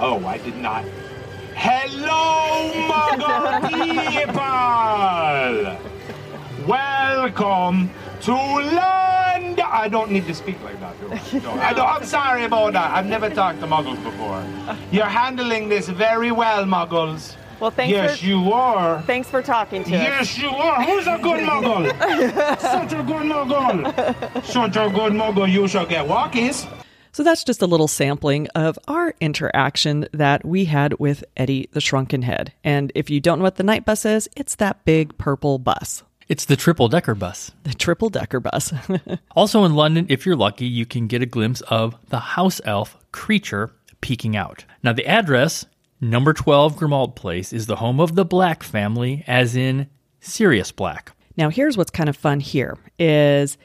Oh, 0.00 0.26
I 0.26 0.38
did 0.38 0.56
not. 0.56 0.84
Hello, 1.54 2.70
muggle 2.88 3.68
people. 6.56 6.68
Welcome 6.68 7.90
to 8.20 8.32
land. 9.58 9.72
I 9.72 9.88
don't 9.88 10.10
need 10.10 10.26
to 10.26 10.34
speak 10.34 10.62
like 10.62 10.78
that, 10.80 10.98
do 11.00 11.12
I? 11.12 11.40
No, 11.42 11.52
I 11.52 11.72
don't, 11.72 11.86
I'm 11.88 12.04
sorry 12.04 12.44
about 12.44 12.72
that. 12.74 12.90
I've 12.90 13.06
never 13.06 13.30
talked 13.30 13.60
to 13.60 13.66
muggles 13.66 14.02
before. 14.02 14.44
You're 14.90 15.06
handling 15.06 15.68
this 15.68 15.88
very 15.88 16.30
well, 16.32 16.64
muggles. 16.64 17.36
well, 17.60 17.70
thanks 17.70 17.92
yes, 17.92 18.20
for 18.20 18.26
you 18.26 18.52
are. 18.52 19.02
thanks 19.02 19.28
for 19.28 19.42
talking 19.42 19.84
to 19.84 19.94
us. 19.94 20.02
Yes, 20.02 20.38
you 20.38 20.48
are. 20.48 20.82
Who's 20.82 21.06
a 21.06 21.18
good 21.22 21.40
muggle? 21.44 21.88
Such 22.60 22.92
a 22.92 23.02
good 23.02 23.26
muggle. 23.26 24.44
Such 24.44 24.76
a 24.76 24.88
good 24.90 25.12
muggle. 25.12 25.50
You 25.50 25.68
shall 25.68 25.86
get 25.86 26.06
walkies. 26.06 26.66
So 27.12 27.24
that's 27.24 27.42
just 27.42 27.62
a 27.62 27.66
little 27.66 27.88
sampling 27.88 28.46
of 28.54 28.78
our 28.86 29.14
interaction 29.20 30.06
that 30.12 30.44
we 30.44 30.66
had 30.66 30.98
with 31.00 31.24
Eddie 31.36 31.68
the 31.72 31.80
Shrunken 31.80 32.22
Head. 32.22 32.52
And 32.62 32.92
if 32.94 33.10
you 33.10 33.20
don't 33.20 33.38
know 33.38 33.42
what 33.44 33.56
the 33.56 33.64
Knight 33.64 33.84
Bus 33.84 34.04
is, 34.04 34.28
it's 34.36 34.54
that 34.56 34.84
big 34.84 35.16
purple 35.18 35.58
bus. 35.58 36.04
It's 36.28 36.44
the 36.44 36.56
triple 36.56 36.88
decker 36.88 37.14
bus. 37.14 37.52
The 37.64 37.72
triple 37.72 38.10
decker 38.10 38.40
bus. 38.40 38.72
Also 39.34 39.64
in 39.64 39.74
London, 39.74 40.06
if 40.08 40.26
you're 40.26 40.36
lucky, 40.36 40.66
you 40.66 40.84
can 40.84 41.06
get 41.06 41.22
a 41.22 41.26
glimpse 41.26 41.60
of 41.62 41.96
the 42.08 42.18
house 42.18 42.60
elf 42.64 42.98
Kreacher 43.12 43.70
peeking 44.00 44.36
out. 44.36 44.64
Now, 44.82 44.92
the 44.92 45.06
address, 45.06 45.64
number 46.00 46.32
12 46.32 46.76
Grimmauld 46.76 47.14
Place, 47.14 47.52
is 47.52 47.66
the 47.66 47.76
home 47.76 48.00
of 48.00 48.16
the 48.16 48.24
Black 48.24 48.64
family, 48.64 49.22
as 49.28 49.54
in 49.54 49.88
Sirius 50.20 50.72
Black. 50.72 51.12
Now, 51.36 51.50
here's 51.50 51.76
what's 51.76 51.92
kind 51.92 52.08
of 52.08 52.16
fun 52.16 52.40
here 52.40 52.76
is 52.98 53.56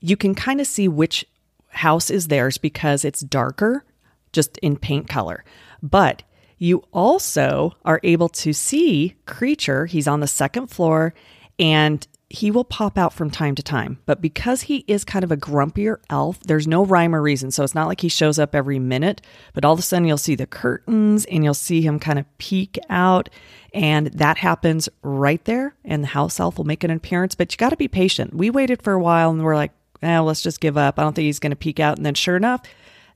you 0.00 0.16
can 0.16 0.34
kind 0.34 0.60
of 0.60 0.66
see 0.66 0.88
which 0.88 1.24
house 1.68 2.10
is 2.10 2.28
theirs 2.28 2.58
because 2.58 3.04
it's 3.04 3.20
darker, 3.20 3.84
just 4.32 4.58
in 4.58 4.76
paint 4.76 5.08
color. 5.08 5.42
But 5.82 6.22
you 6.58 6.84
also 6.92 7.72
are 7.84 8.00
able 8.02 8.28
to 8.28 8.52
see 8.52 9.14
Kreacher. 9.26 9.88
He's 9.88 10.06
on 10.06 10.20
the 10.20 10.26
second 10.26 10.68
floor 10.68 11.14
and 11.58 12.06
he 12.30 12.50
will 12.50 12.64
pop 12.64 12.98
out 12.98 13.12
from 13.12 13.30
time 13.30 13.54
to 13.54 13.62
time. 13.62 13.98
But 14.06 14.20
because 14.20 14.62
he 14.62 14.84
is 14.88 15.04
kind 15.04 15.24
of 15.24 15.30
a 15.30 15.36
grumpier 15.36 15.98
elf, 16.10 16.40
there's 16.40 16.66
no 16.66 16.84
rhyme 16.84 17.14
or 17.14 17.22
reason. 17.22 17.50
So 17.50 17.62
it's 17.62 17.74
not 17.74 17.86
like 17.86 18.00
he 18.00 18.08
shows 18.08 18.38
up 18.38 18.54
every 18.54 18.78
minute, 18.78 19.20
but 19.52 19.64
all 19.64 19.72
of 19.72 19.78
a 19.78 19.82
sudden 19.82 20.08
you'll 20.08 20.18
see 20.18 20.34
the 20.34 20.46
curtains 20.46 21.24
and 21.26 21.44
you'll 21.44 21.54
see 21.54 21.82
him 21.82 21.98
kind 21.98 22.18
of 22.18 22.38
peek 22.38 22.78
out. 22.90 23.28
And 23.72 24.08
that 24.08 24.38
happens 24.38 24.88
right 25.02 25.44
there. 25.44 25.74
And 25.84 26.02
the 26.02 26.08
house 26.08 26.40
elf 26.40 26.58
will 26.58 26.64
make 26.64 26.82
an 26.82 26.90
appearance, 26.90 27.34
but 27.34 27.52
you 27.52 27.56
got 27.56 27.70
to 27.70 27.76
be 27.76 27.88
patient. 27.88 28.34
We 28.34 28.50
waited 28.50 28.82
for 28.82 28.94
a 28.94 29.00
while 29.00 29.30
and 29.30 29.42
we're 29.42 29.56
like, 29.56 29.72
eh, 30.02 30.18
let's 30.18 30.42
just 30.42 30.60
give 30.60 30.76
up. 30.76 30.98
I 30.98 31.02
don't 31.02 31.14
think 31.14 31.26
he's 31.26 31.38
going 31.38 31.50
to 31.50 31.56
peek 31.56 31.78
out. 31.78 31.98
And 31.98 32.06
then 32.06 32.14
sure 32.14 32.36
enough, 32.36 32.62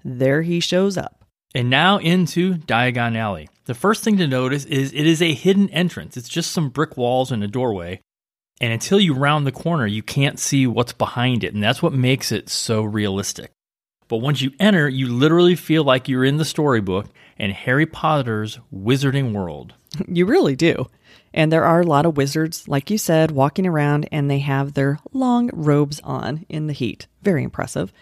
there 0.04 0.42
he 0.42 0.60
shows 0.60 0.96
up. 0.96 1.24
And 1.54 1.70
now 1.70 1.98
into 1.98 2.54
Diagon 2.54 3.16
Alley. 3.16 3.48
The 3.64 3.74
first 3.74 4.04
thing 4.04 4.16
to 4.18 4.26
notice 4.26 4.64
is 4.64 4.92
it 4.92 5.06
is 5.06 5.22
a 5.22 5.34
hidden 5.34 5.68
entrance. 5.70 6.16
It's 6.16 6.28
just 6.28 6.52
some 6.52 6.68
brick 6.68 6.96
walls 6.96 7.32
and 7.32 7.42
a 7.42 7.48
doorway. 7.48 8.00
And 8.60 8.72
until 8.72 8.98
you 8.98 9.14
round 9.14 9.46
the 9.46 9.52
corner, 9.52 9.86
you 9.86 10.02
can't 10.02 10.38
see 10.38 10.66
what's 10.66 10.92
behind 10.92 11.44
it. 11.44 11.54
And 11.54 11.62
that's 11.62 11.82
what 11.82 11.92
makes 11.92 12.32
it 12.32 12.48
so 12.48 12.82
realistic. 12.82 13.52
But 14.08 14.18
once 14.18 14.40
you 14.40 14.52
enter, 14.58 14.88
you 14.88 15.06
literally 15.06 15.54
feel 15.54 15.84
like 15.84 16.08
you're 16.08 16.24
in 16.24 16.38
the 16.38 16.44
storybook 16.44 17.06
and 17.38 17.52
Harry 17.52 17.86
Potter's 17.86 18.58
wizarding 18.74 19.32
world. 19.32 19.74
You 20.06 20.26
really 20.26 20.54
do. 20.54 20.88
And 21.32 21.52
there 21.52 21.64
are 21.64 21.80
a 21.80 21.86
lot 21.86 22.06
of 22.06 22.16
wizards, 22.16 22.68
like 22.68 22.90
you 22.90 22.98
said, 22.98 23.30
walking 23.30 23.66
around 23.66 24.08
and 24.12 24.30
they 24.30 24.38
have 24.40 24.74
their 24.74 24.98
long 25.12 25.50
robes 25.52 26.00
on 26.04 26.44
in 26.48 26.66
the 26.66 26.72
heat. 26.72 27.06
Very 27.22 27.42
impressive. 27.42 27.92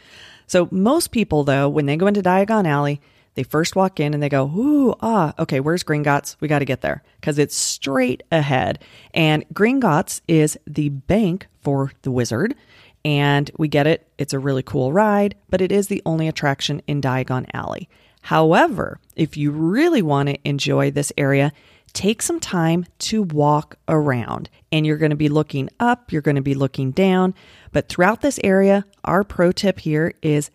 So, 0.47 0.69
most 0.71 1.11
people, 1.11 1.45
though, 1.45 1.69
when 1.69 1.87
they 1.87 1.97
go 1.97 2.07
into 2.07 2.23
Diagon 2.23 2.67
Alley, 2.67 3.01
they 3.37 3.43
first 3.43 3.76
walk 3.76 4.00
in 4.00 4.14
and 4.14 4.23
they 4.23 4.28
go, 4.28 4.47
Ooh, 4.47 4.95
ah, 5.00 5.35
okay, 5.38 5.61
where's 5.61 5.85
Gringotts? 5.85 6.37
We 6.40 6.49
got 6.49 6.59
to 6.59 6.64
get 6.64 6.81
there 6.81 7.02
because 7.21 7.38
it's 7.38 7.55
straight 7.55 8.23
ahead. 8.33 8.83
And 9.14 9.45
Gringotts 9.50 10.23
is 10.26 10.59
the 10.66 10.88
bank 10.88 11.47
for 11.62 11.93
the 12.02 12.11
wizard. 12.11 12.57
And 13.05 13.50
we 13.57 13.69
get 13.69 13.87
it. 13.87 14.09
It's 14.19 14.33
a 14.33 14.38
really 14.38 14.64
cool 14.64 14.93
ride, 14.93 15.37
but 15.49 15.61
it 15.61 15.71
is 15.71 15.87
the 15.87 16.02
only 16.05 16.26
attraction 16.26 16.83
in 16.88 17.00
Diagon 17.00 17.47
Alley. 17.55 17.88
However, 18.23 18.99
if 19.14 19.37
you 19.37 19.52
really 19.52 20.02
want 20.02 20.28
to 20.28 20.49
enjoy 20.49 20.90
this 20.90 21.12
area, 21.16 21.52
take 21.93 22.21
some 22.21 22.40
time 22.40 22.85
to 22.99 23.23
walk 23.23 23.76
around. 23.87 24.50
And 24.73 24.85
you're 24.85 24.97
going 24.97 25.11
to 25.11 25.16
be 25.16 25.28
looking 25.28 25.69
up, 25.78 26.11
you're 26.11 26.23
going 26.23 26.37
to 26.37 26.43
be 26.43 26.55
looking 26.55 26.90
down. 26.90 27.35
But 27.71 27.88
throughout 27.88 28.23
this 28.23 28.40
area, 28.43 28.85
our 29.05 29.23
pro 29.23 29.52
tip 29.52 29.78
here 29.78 30.12
is 30.23 30.50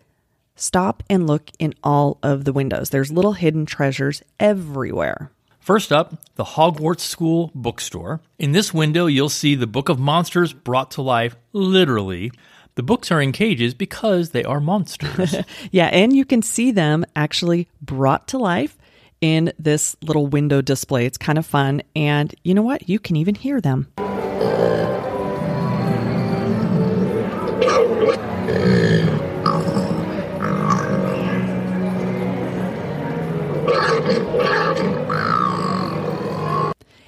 stop 0.54 1.02
and 1.08 1.26
look 1.26 1.50
in 1.58 1.74
all 1.82 2.18
of 2.22 2.44
the 2.44 2.52
windows. 2.52 2.90
There's 2.90 3.12
little 3.12 3.32
hidden 3.32 3.66
treasures 3.66 4.22
everywhere. 4.40 5.30
First 5.60 5.92
up, 5.92 6.14
the 6.34 6.44
Hogwarts 6.44 7.00
School 7.00 7.52
bookstore. 7.54 8.20
In 8.38 8.50
this 8.50 8.74
window, 8.74 9.06
you'll 9.06 9.28
see 9.28 9.54
the 9.54 9.68
Book 9.68 9.88
of 9.88 10.00
Monsters 10.00 10.52
brought 10.52 10.90
to 10.92 11.02
life 11.02 11.36
literally. 11.52 12.32
The 12.74 12.82
books 12.82 13.12
are 13.12 13.20
in 13.20 13.32
cages 13.32 13.74
because 13.74 14.30
they 14.30 14.42
are 14.42 14.60
monsters. 14.60 15.36
Yeah, 15.70 15.86
and 15.86 16.16
you 16.16 16.24
can 16.24 16.42
see 16.42 16.72
them 16.72 17.04
actually 17.14 17.68
brought 17.80 18.26
to 18.28 18.38
life 18.38 18.76
in 19.20 19.52
this 19.58 19.94
little 20.02 20.26
window 20.26 20.62
display. 20.62 21.06
It's 21.06 21.18
kind 21.18 21.38
of 21.38 21.46
fun. 21.46 21.82
And 21.94 22.34
you 22.42 22.54
know 22.54 22.62
what? 22.62 22.88
You 22.88 22.98
can 22.98 23.14
even 23.16 23.36
hear 23.36 23.60
them. 23.60 23.92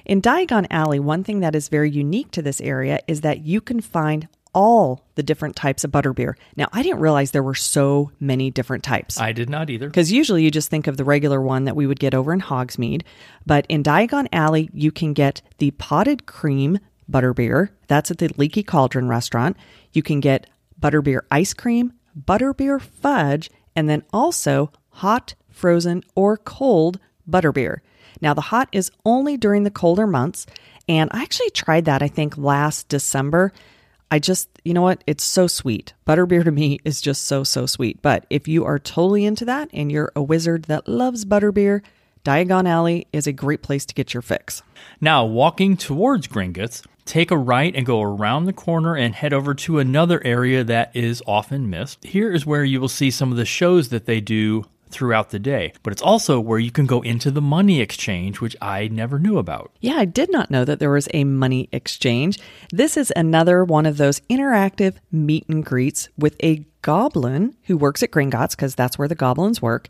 In 0.05 0.21
Diagon 0.21 0.67
Alley, 0.69 0.99
one 0.99 1.23
thing 1.23 1.39
that 1.39 1.55
is 1.55 1.67
very 1.67 1.89
unique 1.89 2.29
to 2.31 2.41
this 2.41 2.61
area 2.61 2.99
is 3.07 3.21
that 3.21 3.41
you 3.41 3.59
can 3.59 3.81
find 3.81 4.27
all 4.53 5.03
the 5.15 5.23
different 5.23 5.55
types 5.55 5.83
of 5.83 5.91
butterbeer. 5.91 6.35
Now, 6.55 6.67
I 6.71 6.83
didn't 6.83 6.99
realize 6.99 7.31
there 7.31 7.43
were 7.43 7.55
so 7.55 8.11
many 8.19 8.51
different 8.51 8.83
types. 8.83 9.19
I 9.19 9.33
did 9.33 9.49
not 9.49 9.69
either. 9.69 9.87
Because 9.87 10.11
usually 10.11 10.43
you 10.43 10.51
just 10.51 10.69
think 10.69 10.87
of 10.87 10.95
the 10.95 11.03
regular 11.03 11.41
one 11.41 11.65
that 11.65 11.75
we 11.75 11.87
would 11.87 11.99
get 11.99 12.13
over 12.13 12.31
in 12.31 12.39
Hogsmeade. 12.39 13.01
But 13.45 13.65
in 13.67 13.83
Diagon 13.83 14.27
Alley, 14.31 14.69
you 14.71 14.91
can 14.91 15.13
get 15.13 15.41
the 15.57 15.71
potted 15.71 16.25
cream 16.25 16.79
butterbeer. 17.11 17.69
That's 17.87 18.11
at 18.11 18.19
the 18.19 18.31
Leaky 18.37 18.63
Cauldron 18.63 19.09
restaurant. 19.09 19.57
You 19.91 20.03
can 20.03 20.19
get 20.21 20.47
butterbeer 20.79 21.21
ice 21.31 21.53
cream, 21.53 21.93
butterbeer 22.17 22.79
fudge, 22.79 23.49
and 23.75 23.89
then 23.89 24.03
also 24.13 24.71
hot, 24.89 25.35
frozen, 25.55 26.03
or 26.15 26.37
cold 26.37 26.99
butterbeer. 27.29 27.79
Now, 28.21 28.33
the 28.33 28.41
hot 28.41 28.69
is 28.71 28.91
only 29.05 29.37
during 29.37 29.63
the 29.63 29.71
colder 29.71 30.07
months. 30.07 30.45
And 30.87 31.09
I 31.13 31.21
actually 31.21 31.49
tried 31.49 31.85
that, 31.85 32.03
I 32.03 32.07
think, 32.07 32.37
last 32.37 32.87
December. 32.89 33.51
I 34.11 34.19
just, 34.19 34.49
you 34.63 34.73
know 34.73 34.83
what? 34.83 35.03
It's 35.07 35.23
so 35.23 35.47
sweet. 35.47 35.93
Butterbeer 36.05 36.43
to 36.43 36.51
me 36.51 36.79
is 36.85 37.01
just 37.01 37.23
so, 37.25 37.43
so 37.43 37.65
sweet. 37.65 38.01
But 38.01 38.25
if 38.29 38.47
you 38.47 38.63
are 38.65 38.77
totally 38.77 39.25
into 39.25 39.45
that 39.45 39.69
and 39.73 39.91
you're 39.91 40.11
a 40.15 40.21
wizard 40.21 40.65
that 40.65 40.87
loves 40.87 41.25
butterbeer, 41.25 41.81
Diagon 42.23 42.67
Alley 42.67 43.07
is 43.11 43.27
a 43.27 43.33
great 43.33 43.61
place 43.61 43.85
to 43.85 43.93
get 43.93 44.13
your 44.13 44.21
fix. 44.21 44.61
Now, 45.01 45.25
walking 45.25 45.75
towards 45.75 46.27
Gringotts, 46.27 46.85
take 47.05 47.31
a 47.31 47.37
right 47.37 47.75
and 47.75 47.85
go 47.85 48.01
around 48.01 48.45
the 48.45 48.53
corner 48.53 48.95
and 48.95 49.13
head 49.13 49.33
over 49.33 49.53
to 49.53 49.79
another 49.79 50.23
area 50.23 50.63
that 50.63 50.95
is 50.95 51.21
often 51.27 51.69
missed. 51.69 52.03
Here 52.03 52.31
is 52.31 52.45
where 52.45 52.63
you 52.63 52.79
will 52.79 52.87
see 52.87 53.11
some 53.11 53.31
of 53.31 53.37
the 53.37 53.45
shows 53.45 53.89
that 53.89 54.05
they 54.05 54.21
do 54.21 54.65
throughout 54.95 55.29
the 55.29 55.39
day, 55.39 55.73
but 55.83 55.91
it's 55.91 56.01
also 56.01 56.39
where 56.39 56.57
you 56.57 56.71
can 56.71 56.85
go 56.85 57.01
into 57.01 57.29
the 57.29 57.41
money 57.41 57.81
exchange, 57.81 58.39
which 58.39 58.55
I 58.61 58.87
never 58.87 59.19
knew 59.19 59.37
about. 59.37 59.71
Yeah, 59.81 59.97
I 59.97 60.05
did 60.05 60.31
not 60.31 60.49
know 60.49 60.63
that 60.63 60.79
there 60.79 60.89
was 60.89 61.09
a 61.13 61.25
money 61.25 61.67
exchange. 61.73 62.39
This 62.71 62.95
is 62.95 63.11
another 63.13 63.65
one 63.65 63.85
of 63.85 63.97
those 63.97 64.21
interactive 64.21 64.95
meet 65.11 65.47
and 65.49 65.65
greets 65.65 66.07
with 66.17 66.37
a 66.41 66.65
goblin 66.81 67.57
who 67.63 67.75
works 67.75 68.01
at 68.03 68.11
Gringotts, 68.11 68.51
because 68.51 68.73
that's 68.73 68.97
where 68.97 69.09
the 69.09 69.15
goblins 69.15 69.61
work. 69.61 69.89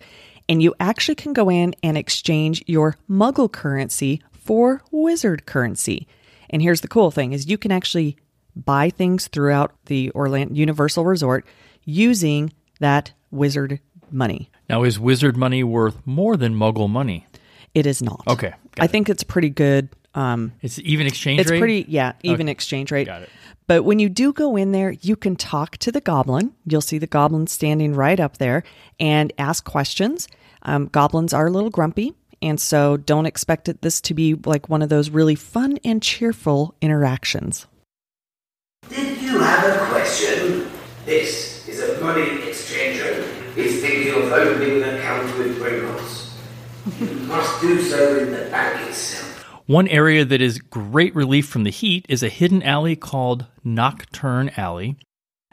And 0.50 0.62
you 0.62 0.74
actually 0.80 1.16
can 1.16 1.34
go 1.34 1.50
in 1.50 1.76
and 1.84 1.98
exchange 1.98 2.64
your 2.66 2.98
muggle 3.08 3.52
currency 3.52 4.24
for 4.32 4.82
wizard 4.92 5.46
currency. 5.46 6.08
And 6.50 6.64
here's 6.64 6.82
the 6.82 6.88
cool 6.88 7.12
thing 7.12 7.32
is 7.32 7.48
you 7.48 7.60
can 7.60 7.72
actually 7.72 8.18
buy 8.56 8.90
things 8.90 9.28
throughout 9.28 9.76
the 9.86 10.12
Orlando 10.12 10.56
Universal 10.56 11.06
Resort 11.06 11.46
using 11.84 12.54
that 12.80 13.12
wizard 13.30 13.80
money. 14.12 14.50
Now, 14.70 14.84
is 14.84 15.00
wizard 15.00 15.38
money 15.38 15.64
worth 15.64 15.98
more 16.06 16.36
than 16.38 16.56
muggle 16.56 16.90
money? 16.90 17.28
It 17.74 17.86
is 17.86 18.02
not. 18.02 18.24
Okay, 18.28 18.54
I 18.80 18.86
it. 18.86 18.92
think 18.92 19.10
it's 19.10 19.24
pretty 19.24 19.50
good. 19.50 19.90
Um, 20.14 20.54
It's 20.62 20.80
even 20.80 21.08
exchange 21.08 21.42
it's 21.42 21.52
rate? 21.52 21.60
pretty, 21.60 21.86
yeah, 21.90 22.14
even 22.24 22.46
Okay. 22.48 22.52
exchange 22.52 22.90
rate. 22.92 23.06
Got 23.08 23.24
it. 23.24 23.30
But 23.68 23.84
when 23.84 24.00
you 24.00 24.08
do 24.10 24.32
go 24.32 24.56
in 24.56 24.72
there, 24.72 24.92
you 25.02 25.16
can 25.16 25.36
talk 25.36 25.78
to 25.80 25.92
the 25.92 26.00
goblin. 26.00 26.54
You'll 26.66 26.82
see 26.82 26.98
the 27.00 27.08
goblin 27.08 27.48
standing 27.48 27.94
right 27.94 28.20
up 28.20 28.38
there 28.38 28.64
and 29.00 29.34
ask 29.38 29.66
questions. 29.66 30.28
Um, 30.62 30.86
goblins 30.88 31.34
are 31.34 31.48
a 31.48 31.52
little 31.52 31.70
grumpy. 31.70 32.14
And 32.42 32.60
so 32.62 32.96
don't 32.96 33.26
expect 33.26 33.68
it, 33.70 33.82
this 33.82 34.00
to 34.02 34.14
be 34.14 34.36
like 34.36 34.70
one 34.70 34.82
of 34.82 34.90
those 34.90 35.10
really 35.10 35.36
fun 35.36 35.80
and 35.84 36.02
cheerful 36.02 36.76
interactions. 36.82 37.66
Did 38.90 39.22
you 39.22 39.40
have 39.40 39.82
a 39.82 39.86
question? 39.90 40.68
This 41.06 41.68
is 41.68 41.82
a 41.82 42.00
money 42.02 42.22
exchanger. 42.48 43.05
Is 43.56 43.82
thinking 43.82 44.14
of 44.14 44.32
opening 44.34 44.84
an 44.84 44.98
account 44.98 45.38
with 45.38 45.58
Gringotts. 45.58 46.34
You 47.00 47.16
must 47.22 47.62
do 47.62 47.82
so 47.82 48.18
in 48.20 48.32
the 48.32 48.50
bank 48.52 48.90
itself. 48.90 49.46
One 49.66 49.88
area 49.88 50.26
that 50.26 50.42
is 50.42 50.60
great 50.60 51.16
relief 51.16 51.48
from 51.48 51.64
the 51.64 51.70
heat 51.72 52.06
is 52.10 52.22
a 52.22 52.28
hidden 52.28 52.62
alley 52.64 52.98
called 52.98 53.46
Knockturn 53.66 54.56
Alley. 54.58 54.98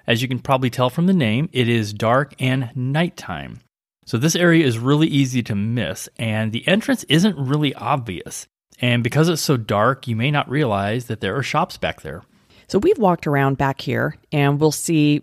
As 0.05 0.21
you 0.21 0.27
can 0.27 0.41
probably 0.41 0.69
tell 0.69 0.91
from 0.91 1.07
the 1.07 1.15
name, 1.15 1.49
it 1.53 1.69
is 1.69 1.93
dark 1.93 2.35
and 2.41 2.71
nighttime. 2.75 3.61
So 4.05 4.19
this 4.19 4.35
area 4.35 4.67
is 4.67 4.79
really 4.79 5.07
easy 5.07 5.43
to 5.45 5.55
miss, 5.55 6.09
and 6.19 6.51
the 6.51 6.67
entrance 6.67 7.05
isn't 7.05 7.39
really 7.39 7.73
obvious. 7.75 8.49
And 8.81 9.05
because 9.05 9.29
it's 9.29 9.41
so 9.41 9.57
dark, 9.57 10.09
you 10.09 10.17
may 10.17 10.33
not 10.33 10.51
realize 10.51 11.07
that 11.07 11.21
there 11.21 11.37
are 11.37 11.43
shops 11.43 11.79
back 11.79 12.01
there. 12.01 12.23
So 12.67 12.81
we've 12.81 12.99
walked 12.99 13.29
around 13.29 13.59
back 13.59 13.81
here 13.81 14.17
and 14.33 14.61
we'll 14.61 14.73
see 14.73 15.23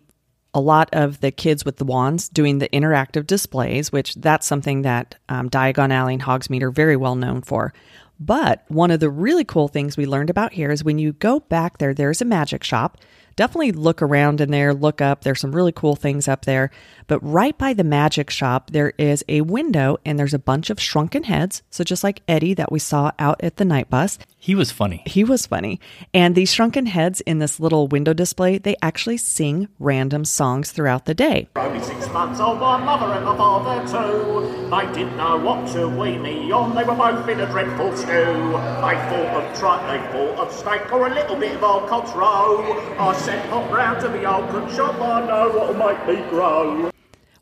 a 0.53 0.59
lot 0.59 0.89
of 0.93 1.19
the 1.19 1.31
kids 1.31 1.63
with 1.63 1.77
the 1.77 1.85
wands 1.85 2.27
doing 2.29 2.57
the 2.57 2.69
interactive 2.69 3.27
displays, 3.27 3.91
which 3.91 4.15
that's 4.15 4.47
something 4.47 4.81
that 4.81 5.15
um, 5.29 5.49
Diagon 5.49 5.91
Alley 5.91 6.15
and 6.15 6.23
Hogsmeade 6.23 6.63
are 6.63 6.71
very 6.71 6.95
well 6.95 7.15
known 7.15 7.41
for. 7.41 7.73
But 8.19 8.65
one 8.67 8.91
of 8.91 8.99
the 8.99 9.09
really 9.09 9.45
cool 9.45 9.67
things 9.67 9.95
we 9.95 10.05
learned 10.05 10.29
about 10.29 10.51
here 10.51 10.71
is 10.71 10.83
when 10.83 10.99
you 10.99 11.13
go 11.13 11.39
back 11.39 11.77
there, 11.77 11.93
there's 11.93 12.21
a 12.21 12.25
magic 12.25 12.63
shop. 12.63 12.97
Definitely 13.37 13.71
look 13.71 14.01
around 14.01 14.41
in 14.41 14.51
there, 14.51 14.73
look 14.73 14.99
up. 14.99 15.23
There's 15.23 15.39
some 15.39 15.55
really 15.55 15.71
cool 15.71 15.95
things 15.95 16.27
up 16.27 16.43
there. 16.43 16.71
But 17.07 17.19
right 17.21 17.57
by 17.57 17.73
the 17.73 17.85
magic 17.85 18.29
shop, 18.29 18.71
there 18.71 18.91
is 18.97 19.23
a 19.29 19.39
window 19.39 19.97
and 20.03 20.19
there's 20.19 20.33
a 20.33 20.39
bunch 20.39 20.69
of 20.69 20.81
shrunken 20.81 21.23
heads. 21.23 21.63
So 21.69 21.85
just 21.85 22.03
like 22.03 22.21
Eddie 22.27 22.53
that 22.55 22.69
we 22.69 22.79
saw 22.79 23.11
out 23.17 23.41
at 23.41 23.55
the 23.55 23.63
Knight 23.63 23.89
Bus, 23.89 24.19
He 24.41 24.55
was 24.55 24.71
funny. 24.71 25.03
he 25.05 25.25
was 25.25 25.45
funny. 25.45 25.81
And 26.13 26.33
these 26.33 26.51
shrunken 26.53 26.85
heads 26.85 27.19
in 27.21 27.39
this 27.39 27.59
little 27.59 27.89
window 27.89 28.13
display, 28.13 28.57
they 28.57 28.77
actually 28.81 29.17
sing 29.17 29.67
random 29.79 30.23
songs 30.23 30.71
throughout 30.71 31.03
the 31.05 31.13
day. 31.13 31.49
Only 31.57 31.81
six 31.83 32.07
months 32.09 32.39
old, 32.39 32.59
my 32.59 32.77
mother 32.77 33.13
and 33.13 33.25
my 33.25 33.35
father 33.35 33.85
too. 33.85 34.69
They 34.69 34.85
didn't 34.93 35.17
know 35.17 35.37
what 35.37 35.67
to 35.73 35.89
wean 35.89 36.21
me 36.21 36.51
on, 36.53 36.73
they 36.73 36.85
were 36.85 36.95
both 36.95 37.27
in 37.27 37.41
a 37.41 37.47
dreadful 37.47 37.95
stew. 37.97 38.07
They 38.07 38.95
thought 39.09 39.43
of 39.43 39.59
truck, 39.59 39.81
they 39.87 39.99
thought 40.13 40.39
of 40.39 40.53
steak, 40.53 40.91
or 40.93 41.07
a 41.07 41.13
little 41.13 41.35
bit 41.35 41.55
of 41.57 41.63
old 41.63 41.89
cock's 41.89 42.13
roe. 42.15 42.61
I 42.97 43.13
said, 43.17 43.49
pop 43.49 43.69
round 43.69 43.99
to 44.01 44.07
the 44.07 44.23
old 44.23 44.49
cook 44.51 44.69
shop, 44.69 44.95
I 45.01 45.27
know 45.27 45.49
what'll 45.49 45.73
make 45.75 46.07
me 46.07 46.29
grow. 46.29 46.91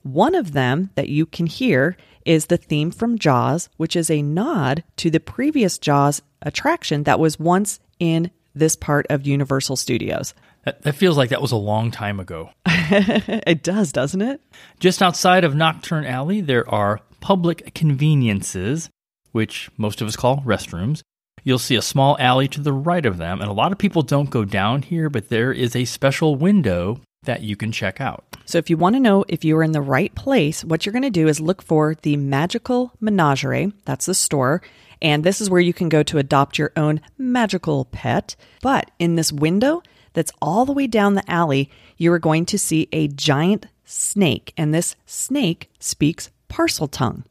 One 0.01 0.33
of 0.33 0.53
them 0.53 0.89
that 0.95 1.09
you 1.09 1.25
can 1.25 1.45
hear 1.45 1.95
is 2.27 2.47
the 2.47 2.57
theme 2.57 2.91
from 2.91 3.17
Jaws, 3.17 3.69
which 3.77 3.95
is 3.95 4.11
a 4.11 4.21
nod 4.21 4.83
to 4.97 5.09
the 5.09 5.19
previous 5.19 5.77
Jaws 5.77 6.21
attraction 6.41 7.03
that 7.03 7.19
was 7.19 7.39
once 7.39 7.79
in 7.99 8.31
this 8.53 8.75
part 8.75 9.05
of 9.09 9.25
Universal 9.25 9.77
Studios. 9.77 10.33
That, 10.65 10.81
that 10.81 10.95
feels 10.95 11.17
like 11.17 11.29
that 11.29 11.41
was 11.41 11.51
a 11.51 11.57
long 11.57 11.91
time 11.91 12.19
ago. 12.19 12.51
It 12.89 13.63
does, 13.63 13.91
doesn't 13.91 14.21
it? 14.21 14.41
Just 14.79 15.01
outside 15.01 15.43
of 15.43 15.53
Knockturn 15.53 16.05
Alley, 16.05 16.39
there 16.39 16.69
are 16.69 17.01
public 17.19 17.73
conveniences, 17.73 18.89
which 19.31 19.69
most 19.77 20.01
of 20.01 20.07
us 20.07 20.15
call 20.15 20.41
restrooms. 20.45 21.01
You'll 21.43 21.59
see 21.59 21.75
a 21.75 21.81
small 21.81 22.17
alley 22.19 22.47
to 22.49 22.61
the 22.61 22.73
right 22.73 23.05
of 23.05 23.17
them, 23.17 23.41
and 23.41 23.49
a 23.49 23.53
lot 23.53 23.71
of 23.71 23.77
people 23.77 24.01
don't 24.01 24.29
go 24.29 24.45
down 24.45 24.81
here, 24.81 25.09
but 25.09 25.29
there 25.29 25.51
is 25.51 25.75
a 25.75 25.85
special 25.85 26.35
window 26.35 27.01
that 27.23 27.41
you 27.41 27.55
can 27.55 27.71
check 27.71 27.99
out. 28.01 28.26
So, 28.47 28.57
if 28.57 28.69
you 28.69 28.77
want 28.77 28.95
to 28.95 28.99
know 28.99 29.25
if 29.27 29.45
you're 29.45 29.61
in 29.61 29.73
the 29.73 29.81
right 29.81 30.13
place, 30.15 30.63
what 30.63 30.85
you're 30.85 30.93
going 30.93 31.03
to 31.03 31.09
do 31.09 31.27
is 31.27 31.39
look 31.39 31.61
for 31.61 31.95
the 32.01 32.17
Magical 32.17 32.93
Menagerie. 32.99 33.73
That's 33.85 34.07
the 34.07 34.15
store. 34.15 34.61
And 34.99 35.23
this 35.23 35.39
is 35.41 35.49
where 35.49 35.61
you 35.61 35.73
can 35.73 35.89
go 35.89 36.01
to 36.03 36.17
adopt 36.17 36.57
your 36.57 36.71
own 36.75 37.01
magical 37.19 37.85
pet. 37.85 38.35
But 38.61 38.89
in 38.97 39.15
this 39.15 39.31
window 39.31 39.83
that's 40.17 40.31
all 40.41 40.65
the 40.65 40.73
way 40.73 40.87
down 40.87 41.13
the 41.13 41.29
alley, 41.29 41.69
you 41.95 42.11
are 42.11 42.17
going 42.17 42.47
to 42.47 42.57
see 42.57 42.89
a 42.91 43.07
giant 43.07 43.67
snake. 43.85 44.51
And 44.57 44.73
this 44.73 44.95
snake 45.05 45.69
speaks 45.77 46.31
Parseltongue. 46.49 47.23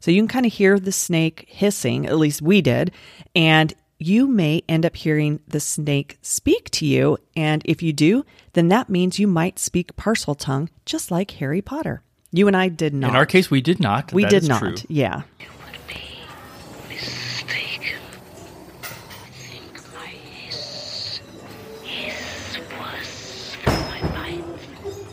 So 0.00 0.10
you 0.10 0.22
can 0.22 0.28
kind 0.28 0.46
of 0.46 0.52
hear 0.54 0.78
the 0.78 0.92
snake 0.92 1.44
hissing, 1.46 2.06
at 2.06 2.16
least 2.16 2.40
we 2.40 2.62
did, 2.62 2.90
and 3.34 3.74
you 4.06 4.26
may 4.26 4.62
end 4.68 4.84
up 4.86 4.96
hearing 4.96 5.40
the 5.46 5.60
snake 5.60 6.18
speak 6.22 6.70
to 6.72 6.86
you. 6.86 7.18
And 7.36 7.62
if 7.64 7.82
you 7.82 7.92
do, 7.92 8.24
then 8.52 8.68
that 8.68 8.88
means 8.88 9.18
you 9.18 9.26
might 9.26 9.58
speak 9.58 9.96
Parseltongue, 9.96 10.68
just 10.84 11.10
like 11.10 11.32
Harry 11.32 11.62
Potter. 11.62 12.02
You 12.32 12.46
and 12.46 12.56
I 12.56 12.68
did 12.68 12.94
not. 12.94 13.10
In 13.10 13.16
our 13.16 13.26
case, 13.26 13.50
we 13.50 13.60
did 13.60 13.78
not. 13.78 14.12
we 14.12 14.22
That 14.22 14.30
did 14.30 14.48
not. 14.48 14.60
true. 14.60 14.74
Yeah. 14.88 15.22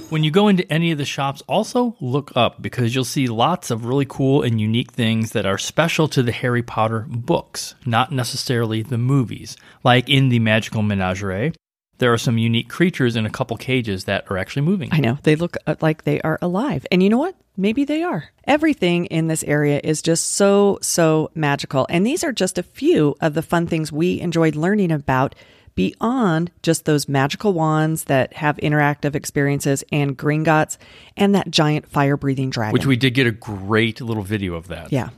When 0.10 0.24
you 0.24 0.32
go 0.32 0.48
into 0.48 0.72
any 0.74 0.90
of 0.90 0.98
the 0.98 1.06
shops, 1.06 1.44
also 1.48 1.96
look 2.02 2.32
up 2.36 2.60
because 2.60 2.96
you'll 2.96 3.06
see 3.06 3.28
lots 3.28 3.70
of 3.70 3.86
really 3.86 4.08
cool 4.10 4.42
and 4.42 4.60
unique 4.60 4.92
things 4.92 5.34
that 5.34 5.46
are 5.46 5.60
special 5.60 6.08
to 6.08 6.24
the 6.24 6.32
Harry 6.32 6.64
Potter 6.64 7.06
books, 7.08 7.76
not 7.86 8.12
necessarily 8.12 8.82
the 8.82 8.98
movies. 8.98 9.56
Like 9.84 10.10
in 10.10 10.30
the 10.30 10.40
Magical 10.40 10.82
Menagerie, 10.82 11.54
there 12.00 12.12
are 12.12 12.18
some 12.18 12.40
unique 12.40 12.70
creatures 12.70 13.16
in 13.16 13.28
a 13.28 13.30
couple 13.30 13.56
cages 13.56 14.06
that 14.06 14.26
are 14.32 14.38
actually 14.40 14.64
moving. 14.64 14.90
I 14.92 15.00
know. 15.00 15.20
They 15.22 15.36
look 15.36 15.58
uh, 15.68 15.76
like 15.80 16.06
they 16.06 16.20
are 16.22 16.40
alive. 16.42 16.88
And 16.92 17.04
you 17.04 17.10
know 17.10 17.20
what? 17.20 17.36
Maybe 17.56 17.84
they 17.84 18.02
are. 18.02 18.32
Everything 18.46 19.06
in 19.08 19.28
this 19.28 19.44
area 19.44 19.80
is 19.84 20.02
just 20.02 20.34
so, 20.34 20.80
so 20.82 21.30
magical. 21.36 21.86
And 21.88 22.04
these 22.04 22.24
are 22.24 22.32
just 22.32 22.58
a 22.58 22.64
few 22.64 23.16
of 23.22 23.36
the 23.36 23.44
fun 23.44 23.68
things 23.68 23.92
we 23.92 24.20
enjoyed 24.22 24.56
learning 24.56 24.92
about 24.92 25.36
beyond 25.80 26.52
just 26.62 26.84
those 26.84 27.08
magical 27.08 27.54
wands 27.54 28.04
that 28.04 28.34
have 28.34 28.58
interactive 28.58 29.16
experiences 29.16 29.82
and 29.94 30.18
Gringotts 30.18 30.78
and 31.16 31.34
that 31.34 31.50
giant 31.50 31.88
fire 31.88 32.18
breathing 32.18 32.50
dragon. 32.50 32.74
Which 32.74 32.86
we 32.86 32.98
did 32.98 33.12
get 33.12 33.26
a 33.28 33.32
great 33.32 34.02
little 34.02 34.24
video 34.24 34.56
of 34.56 34.68
that. 34.68 34.92
Yeah. 34.92 35.12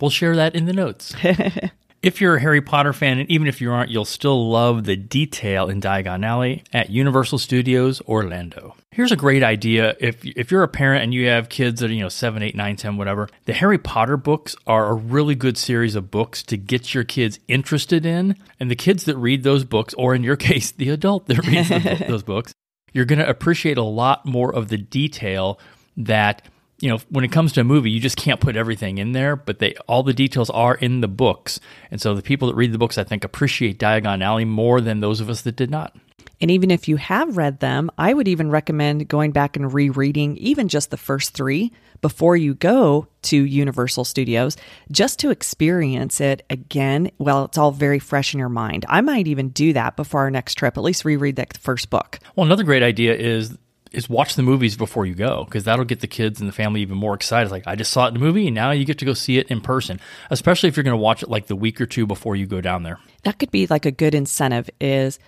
We'll 0.00 0.08
share 0.08 0.34
that 0.36 0.54
in 0.54 0.64
the 0.64 0.72
notes. 0.72 1.14
if 2.02 2.20
you're 2.20 2.36
a 2.36 2.40
Harry 2.40 2.60
Potter 2.60 2.92
fan, 2.92 3.18
and 3.18 3.30
even 3.30 3.46
if 3.46 3.60
you 3.60 3.72
aren't, 3.72 3.90
you'll 3.90 4.04
still 4.04 4.50
love 4.50 4.84
the 4.84 4.96
detail 4.96 5.68
in 5.68 5.80
Diagon 5.80 6.24
Alley 6.24 6.64
at 6.72 6.90
Universal 6.90 7.38
Studios 7.38 8.00
Orlando. 8.02 8.74
Here's 8.90 9.12
a 9.12 9.16
great 9.16 9.42
idea. 9.42 9.96
If 10.00 10.24
if 10.24 10.50
you're 10.50 10.62
a 10.62 10.68
parent 10.68 11.04
and 11.04 11.12
you 11.12 11.28
have 11.28 11.48
kids 11.48 11.80
that 11.80 11.90
are, 11.90 11.94
you 11.94 12.02
know, 12.02 12.08
7, 12.08 12.42
8, 12.42 12.54
9, 12.54 12.76
10, 12.76 12.96
whatever, 12.96 13.28
the 13.44 13.52
Harry 13.52 13.78
Potter 13.78 14.16
books 14.16 14.56
are 14.66 14.86
a 14.86 14.94
really 14.94 15.34
good 15.34 15.58
series 15.58 15.94
of 15.94 16.10
books 16.10 16.42
to 16.44 16.56
get 16.56 16.94
your 16.94 17.04
kids 17.04 17.38
interested 17.48 18.06
in. 18.06 18.36
And 18.58 18.70
the 18.70 18.76
kids 18.76 19.04
that 19.04 19.16
read 19.16 19.42
those 19.42 19.64
books, 19.64 19.94
or 19.94 20.14
in 20.14 20.22
your 20.22 20.36
case, 20.48 20.70
the 20.70 20.90
adult 20.90 21.26
that 21.26 21.46
reads 21.46 21.68
those 22.06 22.22
books, 22.24 22.52
you're 22.92 23.04
going 23.04 23.18
to 23.18 23.28
appreciate 23.28 23.78
a 23.78 23.82
lot 23.82 24.24
more 24.24 24.54
of 24.54 24.68
the 24.68 24.78
detail 24.78 25.58
that 25.96 26.42
you 26.80 26.88
know 26.88 26.98
when 27.08 27.24
it 27.24 27.32
comes 27.32 27.52
to 27.52 27.60
a 27.60 27.64
movie 27.64 27.90
you 27.90 28.00
just 28.00 28.16
can't 28.16 28.40
put 28.40 28.56
everything 28.56 28.98
in 28.98 29.12
there 29.12 29.36
but 29.36 29.58
they 29.58 29.74
all 29.88 30.02
the 30.02 30.12
details 30.12 30.50
are 30.50 30.74
in 30.74 31.00
the 31.00 31.08
books 31.08 31.58
and 31.90 32.00
so 32.00 32.14
the 32.14 32.22
people 32.22 32.48
that 32.48 32.54
read 32.54 32.72
the 32.72 32.78
books 32.78 32.98
i 32.98 33.04
think 33.04 33.24
appreciate 33.24 33.78
diagon 33.78 34.22
alley 34.22 34.44
more 34.44 34.80
than 34.80 35.00
those 35.00 35.20
of 35.20 35.30
us 35.30 35.42
that 35.42 35.56
did 35.56 35.70
not 35.70 35.96
And 36.40 36.50
even 36.50 36.70
if 36.70 36.86
you 36.86 36.96
have 36.96 37.36
read 37.38 37.60
them, 37.60 37.90
I 37.96 38.12
would 38.12 38.28
even 38.28 38.50
recommend 38.50 39.08
going 39.08 39.32
back 39.32 39.56
and 39.56 39.72
rereading 39.72 40.36
even 40.36 40.68
just 40.68 40.90
the 40.90 40.98
first 40.98 41.32
three 41.32 41.72
before 42.02 42.36
you 42.36 42.54
go 42.54 43.08
to 43.22 43.36
Universal 43.36 44.04
Studios 44.04 44.56
just 44.92 45.18
to 45.20 45.30
experience 45.30 46.20
it 46.20 46.44
again 46.50 47.10
while 47.16 47.46
it's 47.46 47.56
all 47.56 47.72
very 47.72 47.98
fresh 47.98 48.34
in 48.34 48.38
your 48.38 48.50
mind. 48.50 48.84
I 48.88 49.00
might 49.00 49.26
even 49.26 49.48
do 49.48 49.72
that 49.72 49.96
before 49.96 50.20
our 50.20 50.30
next 50.30 50.56
trip, 50.56 50.76
at 50.76 50.84
least 50.84 51.06
reread 51.06 51.36
that 51.36 51.56
first 51.56 51.88
book. 51.88 52.18
well 52.34 52.44
another 52.44 52.64
great 52.64 52.82
idea 52.82 53.14
is 53.14 53.56
is 53.92 54.08
watch 54.08 54.34
the 54.34 54.42
movies 54.42 54.76
before 54.76 55.06
you 55.06 55.14
go 55.14 55.44
because 55.44 55.64
that'll 55.64 55.84
get 55.84 56.00
the 56.00 56.06
kids 56.06 56.40
and 56.40 56.48
the 56.48 56.52
family 56.52 56.80
even 56.80 56.96
more 56.96 57.14
excited 57.14 57.50
like 57.50 57.66
i 57.66 57.74
just 57.74 57.92
saw 57.92 58.04
it 58.06 58.08
in 58.08 58.14
the 58.14 58.20
movie 58.20 58.46
and 58.46 58.54
now 58.54 58.70
you 58.70 58.84
get 58.84 58.98
to 58.98 59.04
go 59.04 59.14
see 59.14 59.38
it 59.38 59.46
in 59.48 59.60
person 59.60 60.00
especially 60.30 60.68
if 60.68 60.76
you're 60.76 60.84
going 60.84 60.92
to 60.92 61.02
watch 61.02 61.22
it 61.22 61.28
like 61.28 61.46
the 61.46 61.56
week 61.56 61.80
or 61.80 61.86
two 61.86 62.06
before 62.06 62.36
you 62.36 62.46
go 62.46 62.60
down 62.60 62.82
there 62.82 62.98
That 63.22 63.38
could 63.38 63.50
be 63.50 63.66
like 63.66 63.86
a 63.86 63.90
good 63.90 64.14
incentive 64.14 64.68
is 64.80 65.18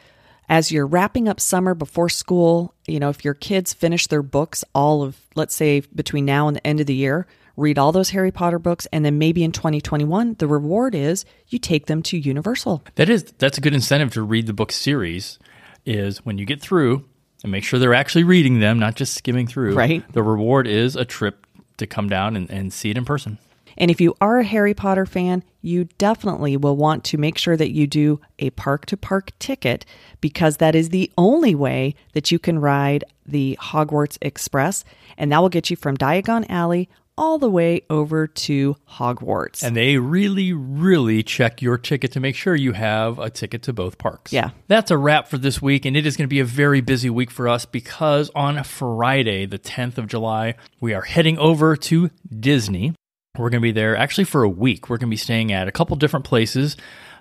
as 0.49 0.73
you're 0.73 0.87
wrapping 0.87 1.29
up 1.29 1.40
summer 1.40 1.75
before 1.75 2.09
school, 2.09 2.75
you 2.87 2.99
know, 2.99 3.11
if 3.11 3.25
your 3.25 3.35
kids 3.35 3.75
finish 3.75 4.07
their 4.07 4.23
books 4.23 4.64
all 4.75 5.03
of 5.03 5.18
let's 5.35 5.55
say 5.55 5.81
between 5.94 6.25
now 6.25 6.49
and 6.49 6.57
the 6.57 6.66
end 6.66 6.81
of 6.81 6.87
the 6.87 6.94
year, 6.94 7.27
read 7.57 7.79
all 7.79 7.92
those 7.92 8.11
Harry 8.11 8.31
Potter 8.31 8.59
books 8.59 8.87
and 8.92 9.05
then 9.05 9.18
maybe 9.18 9.44
in 9.44 9.53
2021 9.53 10.37
the 10.38 10.47
reward 10.47 10.94
is 10.94 11.25
you 11.49 11.59
take 11.59 11.87
them 11.87 12.03
to 12.05 12.18
Universal. 12.18 12.83
That 12.94 13.09
is 13.09 13.25
that's 13.38 13.59
a 13.59 13.61
good 13.61 13.75
incentive 13.75 14.12
to 14.14 14.23
read 14.23 14.47
the 14.47 14.53
book 14.53 14.73
series 14.73 15.38
is 15.85 16.25
when 16.25 16.38
you 16.38 16.44
get 16.44 16.61
through 16.61 17.05
and 17.42 17.53
make 17.53 17.64
sure 17.64 17.79
they're 17.79 17.94
actually 17.94 18.24
reading 18.24 18.61
them, 18.61 18.79
not 18.79 18.96
just 18.96 19.14
skimming 19.14 19.46
through. 19.46 19.74
Right. 19.74 20.05
The 20.12 20.22
reward 20.22 20.66
is 20.66 20.96
a 20.96 21.05
trip 21.05 21.46
to 21.77 21.87
come 21.87 22.09
down 22.09 22.37
and, 22.37 22.51
and 22.51 22.72
see 22.72 22.90
it 22.90 22.98
in 22.98 23.05
person. 23.05 23.38
And 23.79 23.92
if 23.92 24.01
you 24.01 24.16
are 24.20 24.40
a 24.40 24.44
Harry 24.44 24.74
Potter 24.74 25.07
fan, 25.07 25.44
you 25.62 25.85
definitely 25.98 26.57
will 26.57 26.77
want 26.77 27.05
to 27.05 27.16
make 27.16 27.38
sure 27.38 27.57
that 27.57 27.70
you 27.70 27.87
do 27.87 28.20
a 28.40 28.51
park 28.51 28.87
to 28.87 28.96
park 28.96 29.31
ticket 29.38 29.87
because 30.20 30.57
that 30.57 30.74
is 30.74 30.88
the 30.88 31.11
only 31.16 31.55
way 31.55 31.94
that 32.12 32.33
you 32.33 32.40
can 32.40 32.59
ride 32.59 33.05
the 33.24 33.57
Hogwarts 33.61 34.18
Express. 34.20 34.85
And 35.16 35.31
that 35.31 35.40
will 35.40 35.48
get 35.48 35.70
you 35.70 35.77
from 35.77 35.96
Diagon 35.96 36.44
Alley 36.48 36.88
all 37.19 37.39
the 37.39 37.51
way 37.51 37.83
over 37.91 38.27
to 38.27 38.77
Hogwarts. 38.89 39.63
And 39.63 39.77
they 39.77 39.99
really, 39.99 40.53
really 40.53 41.23
check 41.23 41.61
your 41.61 41.77
ticket 41.77 42.13
to 42.13 42.21
make 42.21 42.37
sure 42.37 42.55
you 42.55 42.73
have 42.73 43.19
a 43.19 43.29
ticket 43.29 43.63
to 43.65 43.73
both 43.73 43.99
parks. 43.99 44.33
Yeah. 44.33 44.51
That's 44.69 44.91
a 44.91 44.97
wrap 44.97 45.29
for 45.29 45.37
this 45.37 45.61
week, 45.61 45.85
and 45.85 45.97
it 45.97 46.07
is 46.07 46.17
going 46.17 46.27
to 46.27 46.33
be 46.33 46.41
a 46.41 46.45
very 46.45 46.81
busy 46.81 47.11
week 47.11 47.31
for 47.31 47.49
us 47.49 47.67
because 47.67 48.31
on 48.35 48.63
Friday, 48.63 49.45
the 49.47 49.59
10th 49.59 49.99
of 49.99 50.07
July, 50.07 50.55
we 50.81 50.95
are 50.95 51.03
heading 51.03 51.37
over 51.39 51.77
to 51.77 52.11
Disney. 52.39 52.95
We're 53.37 53.51
going 53.51 53.61
to 53.61 53.67
be 53.67 53.73
there 53.73 53.97
actually 53.97 54.25
for 54.25 54.45
a 54.45 54.49
week. 54.49 54.89
We're 54.89 54.99
going 54.99 55.09
to 55.09 55.13
be 55.13 55.17
staying 55.17 55.53
at 55.53 55.69
a 55.69 55.73
couple 55.73 55.97
different 55.97 56.25
places. 56.25 56.77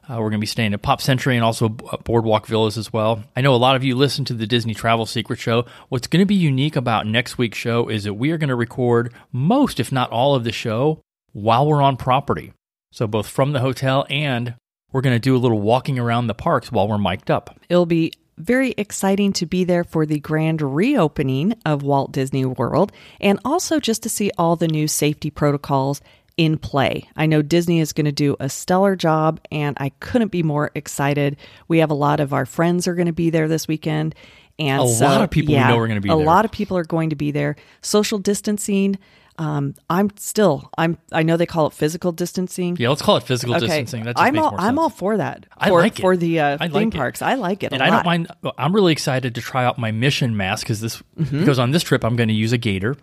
Uh, 0.10 0.13
we're 0.13 0.30
going 0.30 0.34
to 0.34 0.39
be 0.39 0.46
staying 0.46 0.74
at 0.74 0.82
Pop 0.82 1.02
Century 1.02 1.36
and 1.36 1.43
also 1.43 1.76
uh, 1.91 1.98
Boardwalk 1.98 2.48
Villas 2.48 2.78
as 2.78 2.93
well. 2.93 3.24
I 3.36 3.41
know 3.41 3.54
a 3.54 3.58
lot 3.58 3.76
of 3.76 3.84
you 3.84 3.93
listen 3.93 4.24
to 4.26 4.34
the 4.34 4.48
Disney 4.48 4.74
Travel 4.74 5.06
Secret 5.06 5.38
Show. 5.38 5.65
What's 5.89 6.08
going 6.08 6.22
to 6.22 6.26
be 6.26 6.36
unique 6.36 6.78
about 6.78 7.06
next 7.06 7.38
week's 7.38 7.58
show 7.58 7.89
is 7.89 8.06
that 8.06 8.13
we 8.13 8.32
are 8.32 8.38
going 8.38 8.48
to 8.50 8.56
record 8.56 9.13
most, 9.34 9.82
if 9.82 9.91
not 9.91 10.10
all, 10.10 10.34
of 10.34 10.46
the 10.46 10.54
show 10.54 11.02
while 11.34 11.67
we're 11.67 11.82
on 11.82 11.98
property. 11.98 12.54
So 12.91 13.06
both 13.06 13.28
from 13.28 13.52
the 13.52 13.60
hotel 13.60 14.06
and 14.10 14.56
we're 14.93 15.02
going 15.02 15.15
to 15.15 15.20
do 15.20 15.36
a 15.36 15.38
little 15.38 15.60
walking 15.60 16.00
around 16.00 16.28
the 16.28 16.34
parks 16.34 16.72
while 16.72 16.88
we're 16.88 16.98
mic'd 16.98 17.30
up. 17.30 17.60
It'll 17.67 17.86
be 17.86 18.13
very 18.38 18.74
exciting 18.78 19.34
to 19.34 19.46
be 19.46 19.65
there 19.65 19.84
for 19.84 20.06
the 20.06 20.20
grand 20.20 20.62
reopening 20.62 21.54
of 21.65 21.84
Walt 21.84 22.13
Disney 22.13 22.46
World 22.46 22.93
and 23.20 23.39
also 23.43 23.80
just 23.80 24.04
to 24.04 24.10
see 24.10 24.32
all 24.38 24.56
the 24.56 24.67
new 24.67 24.88
safety 24.88 25.30
protocols 25.30 26.02
in 26.38 26.58
play. 26.58 27.10
I 27.15 27.26
know 27.26 27.41
Disney 27.41 27.80
is 27.80 27.93
going 27.93 28.06
to 28.06 28.12
do 28.12 28.36
a 28.39 28.47
stellar 28.50 28.95
job, 28.95 29.39
and 29.52 29.76
I 29.80 29.89
couldn't 30.00 30.32
be 30.32 30.43
more 30.43 30.69
excited. 30.76 31.36
We 31.67 31.80
have 31.80 31.89
a 31.89 31.95
lot 31.95 32.19
of 32.19 32.32
our 32.34 32.45
friends 32.45 32.88
are 32.88 32.95
going 32.95 33.08
to 33.08 33.12
be 33.13 33.30
there 33.32 33.47
this 33.47 33.67
weekend. 33.67 34.13
And 34.60 34.82
A 34.82 34.88
so- 34.88 35.06
lot 35.06 35.21
of 35.23 35.30
people 35.32 35.54
we 35.54 35.60
know 35.60 35.78
are 35.78 35.88
gonna 35.88 36.02
be 36.02 36.10
a 36.10 36.15
there. 36.15 36.26
lot 36.26 36.43
of 36.45 36.52
people 36.52 36.78
are 36.78 36.84
going 36.84 37.10
to 37.12 37.15
be 37.15 37.30
there. 37.32 37.56
Social 37.82 38.17
distancing. 38.17 38.97
Um, 39.39 39.76
I'm 39.88 40.10
still. 40.17 40.71
I'm. 40.80 40.97
I 41.12 41.21
know 41.21 41.38
they 41.38 41.45
call 41.45 41.67
it 41.67 41.73
physical 41.73 42.12
distancing. 42.12 42.76
Yeah, 42.80 42.89
let's 42.89 43.04
call 43.04 43.17
it 43.17 43.23
physical 43.23 43.56
Okay, 43.56 43.67
distancing. 43.67 44.06
That 44.06 44.15
I'm 44.17 44.34
makes 44.34 44.43
all. 44.43 44.52
more 44.54 44.60
I'm 44.62 44.80
all 44.80 44.89
for 44.89 45.17
that. 45.17 45.45
I 45.56 45.69
for, 45.69 45.80
like 45.80 46.00
it. 46.00 46.02
for 46.02 46.17
the 46.17 46.39
uh, 46.39 46.58
theme 46.58 46.71
like 46.71 46.88
it. 46.88 46.93
parks. 46.95 47.21
I 47.21 47.36
like 47.36 47.62
it, 47.62 47.71
and 47.71 47.84
I 47.84 47.89
lot. 47.89 47.97
don't 47.97 48.06
mind. 48.06 48.28
I'm 48.58 48.73
really 48.73 48.93
excited 48.93 49.36
to 49.36 49.41
try 49.41 49.63
out 49.63 49.78
my 49.78 49.91
mission 49.91 50.36
mask 50.36 50.65
because 50.65 50.82
this 50.82 51.04
Mm-hmm. 51.19 51.39
because 51.41 51.60
on 51.60 51.69
this 51.69 51.84
trip 51.84 52.04
I'm 52.04 52.15
going 52.15 52.30
to 52.30 52.34
use 52.36 52.52
a 52.52 52.58
gaiter 52.58 52.95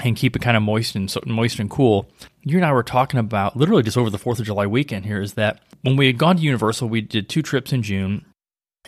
and 0.00 0.16
keep 0.16 0.36
it 0.36 0.40
kind 0.42 0.56
of 0.56 0.62
moist 0.62 0.94
and 0.94 1.10
so, 1.10 1.20
moist 1.26 1.58
and 1.58 1.70
cool. 1.70 2.08
You 2.42 2.56
and 2.58 2.64
I 2.66 2.72
were 2.72 2.82
talking 2.82 3.18
about 3.18 3.56
literally 3.56 3.82
just 3.82 3.96
over 3.96 4.10
the 4.10 4.18
Fourth 4.18 4.38
of 4.38 4.46
July 4.46 4.66
weekend. 4.66 5.06
Here 5.06 5.20
is 5.20 5.34
that 5.34 5.60
when 5.82 5.96
we 5.96 6.06
had 6.06 6.18
gone 6.18 6.36
to 6.36 6.42
Universal, 6.42 6.88
we 6.88 7.00
did 7.00 7.28
two 7.28 7.42
trips 7.42 7.72
in 7.72 7.82
June, 7.82 8.24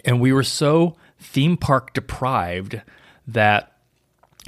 and 0.05 0.21
we 0.21 0.33
were 0.33 0.43
so 0.45 0.97
theme 1.21 1.57
park 1.57 1.95
deprived 1.95 2.81
that 3.27 3.73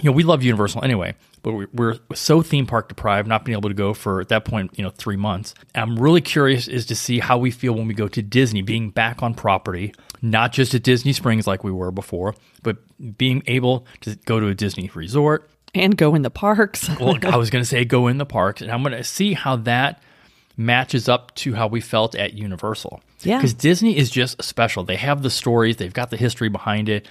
you 0.01 0.05
know 0.11 0.12
we 0.12 0.23
love 0.23 0.42
Universal 0.42 0.85
anyway. 0.85 1.14
But 1.42 1.53
we- 1.53 1.66
we're 1.73 1.96
so 2.14 2.42
theme 2.42 2.66
park 2.66 2.88
deprived, 2.88 3.27
not 3.27 3.46
being 3.46 3.57
able 3.57 3.70
to 3.70 3.75
go 3.75 3.94
for 3.94 4.20
at 4.20 4.29
that 4.29 4.44
point, 4.44 4.73
you 4.77 4.85
know, 4.85 4.90
three 4.90 5.16
months. 5.16 5.55
I'm 5.75 5.99
really 5.99 6.20
curious 6.20 6.68
is 6.68 6.85
to 6.87 6.94
see 6.94 7.18
how 7.18 7.38
we 7.38 7.51
feel 7.51 7.73
when 7.73 7.88
we 7.88 7.94
go 7.94 8.09
to 8.09 8.20
Disney, 8.20 8.61
being 8.61 8.90
back 8.90 9.23
on 9.23 9.33
property, 9.33 9.94
not 10.20 10.53
just 10.53 10.75
at 10.75 10.83
Disney 10.83 11.14
Springs 11.14 11.46
like 11.46 11.64
we 11.64 11.73
were 11.73 11.90
before, 11.90 12.35
but 12.62 12.77
being 13.16 13.42
able 13.46 13.87
to 14.03 14.16
go 14.27 14.38
to 14.38 14.49
a 14.49 14.55
Disney 14.55 14.90
resort, 14.94 15.49
and 15.74 15.96
go 15.96 16.14
in 16.14 16.22
the 16.22 16.30
parks. 16.30 16.88
well, 17.00 17.18
I 17.22 17.37
was 17.37 17.50
going 17.50 17.62
to 17.62 17.68
say 17.68 17.85
go 17.85 18.06
in 18.06 18.18
the 18.18 18.26
parks, 18.26 18.62
and 18.62 18.70
I'm 18.70 18.83
going 18.83 18.96
to 18.96 19.04
see 19.04 19.33
how 19.35 19.56
that 19.56 20.02
matches 20.56 21.09
up 21.09 21.35
to 21.37 21.54
how 21.54 21.66
we 21.66 21.80
felt 21.80 22.14
at 22.14 22.35
Universal. 22.35 23.00
Yeah. 23.20 23.38
Because 23.38 23.54
Disney 23.54 23.96
is 23.96 24.11
just 24.11 24.42
special. 24.42 24.85
They 24.85 24.96
have 24.96 25.22
the 25.22 25.30
stories, 25.30 25.76
they've 25.76 25.92
got 25.92 26.11
the 26.11 26.16
history 26.16 26.48
behind 26.48 26.88
it, 26.88 27.09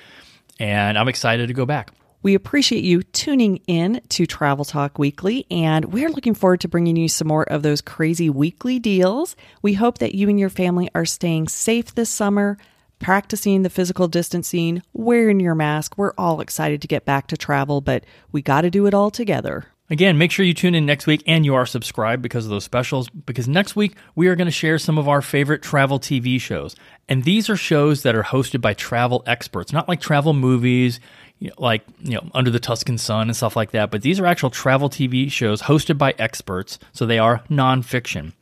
and 0.59 0.97
I'm 0.97 1.07
excited 1.07 1.47
to 1.47 1.53
go 1.53 1.65
back. 1.65 1.91
We 2.21 2.35
appreciate 2.35 2.83
you 2.83 3.01
tuning 3.01 3.61
in 3.65 4.01
to 4.09 4.25
Travel 4.25 4.65
Talk 4.65 4.99
Weekly, 4.99 5.45
and 5.49 5.85
we're 5.85 6.09
looking 6.09 6.33
forward 6.33 6.59
to 6.61 6.67
bringing 6.67 6.97
you 6.97 7.07
some 7.07 7.29
more 7.29 7.43
of 7.43 7.63
those 7.63 7.79
crazy 7.79 8.29
weekly 8.29 8.77
deals. 8.77 9.37
We 9.61 9.73
hope 9.73 9.99
that 9.99 10.15
you 10.15 10.27
and 10.27 10.37
your 10.37 10.49
family 10.49 10.89
are 10.93 11.05
staying 11.05 11.47
safe 11.47 11.95
this 11.95 12.09
summer, 12.09 12.57
practicing 12.99 13.63
the 13.63 13.69
physical 13.69 14.07
distancing, 14.07 14.83
wearing 14.93 15.39
your 15.39 15.55
mask. 15.55 15.97
We're 15.97 16.13
all 16.17 16.41
excited 16.41 16.81
to 16.81 16.87
get 16.87 17.05
back 17.05 17.27
to 17.27 17.37
travel, 17.37 17.81
but 17.81 18.03
we 18.31 18.41
got 18.41 18.61
to 18.61 18.69
do 18.69 18.85
it 18.85 18.93
all 18.93 19.09
together. 19.09 19.65
Again, 19.91 20.19
make 20.19 20.31
sure 20.31 20.45
you 20.45 20.53
tune 20.53 20.75
in 20.75 20.85
next 20.85 21.07
week 21.07 21.23
and 21.25 21.43
you 21.43 21.55
are 21.55 21.65
subscribed 21.65 22.21
because 22.21 22.45
of 22.45 22.51
those 22.51 22.63
specials. 22.63 23.09
Because 23.09 23.47
next 23.47 23.75
week, 23.75 23.95
we 24.15 24.27
are 24.27 24.35
going 24.35 24.45
to 24.45 24.51
share 24.51 24.77
some 24.77 24.99
of 24.99 25.07
our 25.09 25.21
favorite 25.21 25.63
travel 25.63 25.99
TV 25.99 26.39
shows. 26.39 26.75
And 27.07 27.23
these 27.23 27.49
are 27.49 27.57
shows 27.57 28.03
that 28.03 28.13
are 28.13 28.23
hosted 28.23 28.61
by 28.61 28.75
travel 28.75 29.23
experts, 29.25 29.73
not 29.73 29.87
like 29.87 29.99
travel 29.99 30.33
movies, 30.33 30.99
you 31.39 31.47
know, 31.47 31.55
like, 31.57 31.83
you 32.01 32.13
know, 32.13 32.29
Under 32.35 32.51
the 32.51 32.59
Tuscan 32.59 32.99
Sun 32.99 33.29
and 33.29 33.35
stuff 33.35 33.55
like 33.55 33.71
that. 33.71 33.89
But 33.89 34.03
these 34.03 34.19
are 34.19 34.27
actual 34.27 34.51
travel 34.51 34.89
TV 34.89 35.31
shows 35.31 35.63
hosted 35.63 35.97
by 35.97 36.13
experts. 36.19 36.77
So 36.91 37.07
they 37.07 37.17
are 37.17 37.39
nonfiction. 37.49 38.33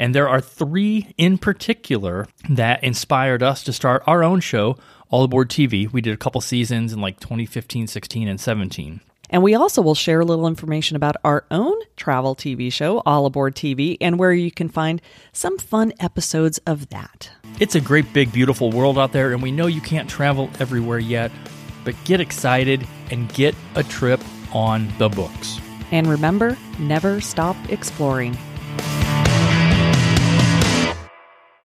And 0.00 0.14
there 0.14 0.30
are 0.30 0.40
three 0.40 1.14
in 1.18 1.36
particular 1.36 2.26
that 2.48 2.82
inspired 2.82 3.42
us 3.42 3.62
to 3.64 3.72
start 3.72 4.02
our 4.06 4.24
own 4.24 4.40
show, 4.40 4.78
All 5.10 5.24
Aboard 5.24 5.50
TV. 5.50 5.92
We 5.92 6.00
did 6.00 6.14
a 6.14 6.16
couple 6.16 6.40
seasons 6.40 6.94
in 6.94 7.02
like 7.02 7.20
2015, 7.20 7.86
16, 7.86 8.26
and 8.26 8.40
17. 8.40 9.02
And 9.28 9.42
we 9.42 9.54
also 9.54 9.82
will 9.82 9.94
share 9.94 10.20
a 10.20 10.24
little 10.24 10.46
information 10.46 10.96
about 10.96 11.16
our 11.22 11.44
own 11.50 11.78
travel 11.96 12.34
TV 12.34 12.72
show, 12.72 13.02
All 13.04 13.26
Aboard 13.26 13.54
TV, 13.54 13.98
and 14.00 14.18
where 14.18 14.32
you 14.32 14.50
can 14.50 14.70
find 14.70 15.02
some 15.34 15.58
fun 15.58 15.92
episodes 16.00 16.56
of 16.66 16.88
that. 16.88 17.30
It's 17.60 17.74
a 17.74 17.80
great, 17.80 18.10
big, 18.14 18.32
beautiful 18.32 18.70
world 18.70 18.98
out 18.98 19.12
there, 19.12 19.34
and 19.34 19.42
we 19.42 19.52
know 19.52 19.66
you 19.66 19.82
can't 19.82 20.08
travel 20.08 20.48
everywhere 20.60 20.98
yet, 20.98 21.30
but 21.84 21.94
get 22.06 22.22
excited 22.22 22.86
and 23.10 23.30
get 23.34 23.54
a 23.74 23.82
trip 23.82 24.22
on 24.54 24.90
the 24.96 25.10
books. 25.10 25.60
And 25.92 26.06
remember, 26.06 26.56
never 26.78 27.20
stop 27.20 27.56
exploring. 27.68 28.38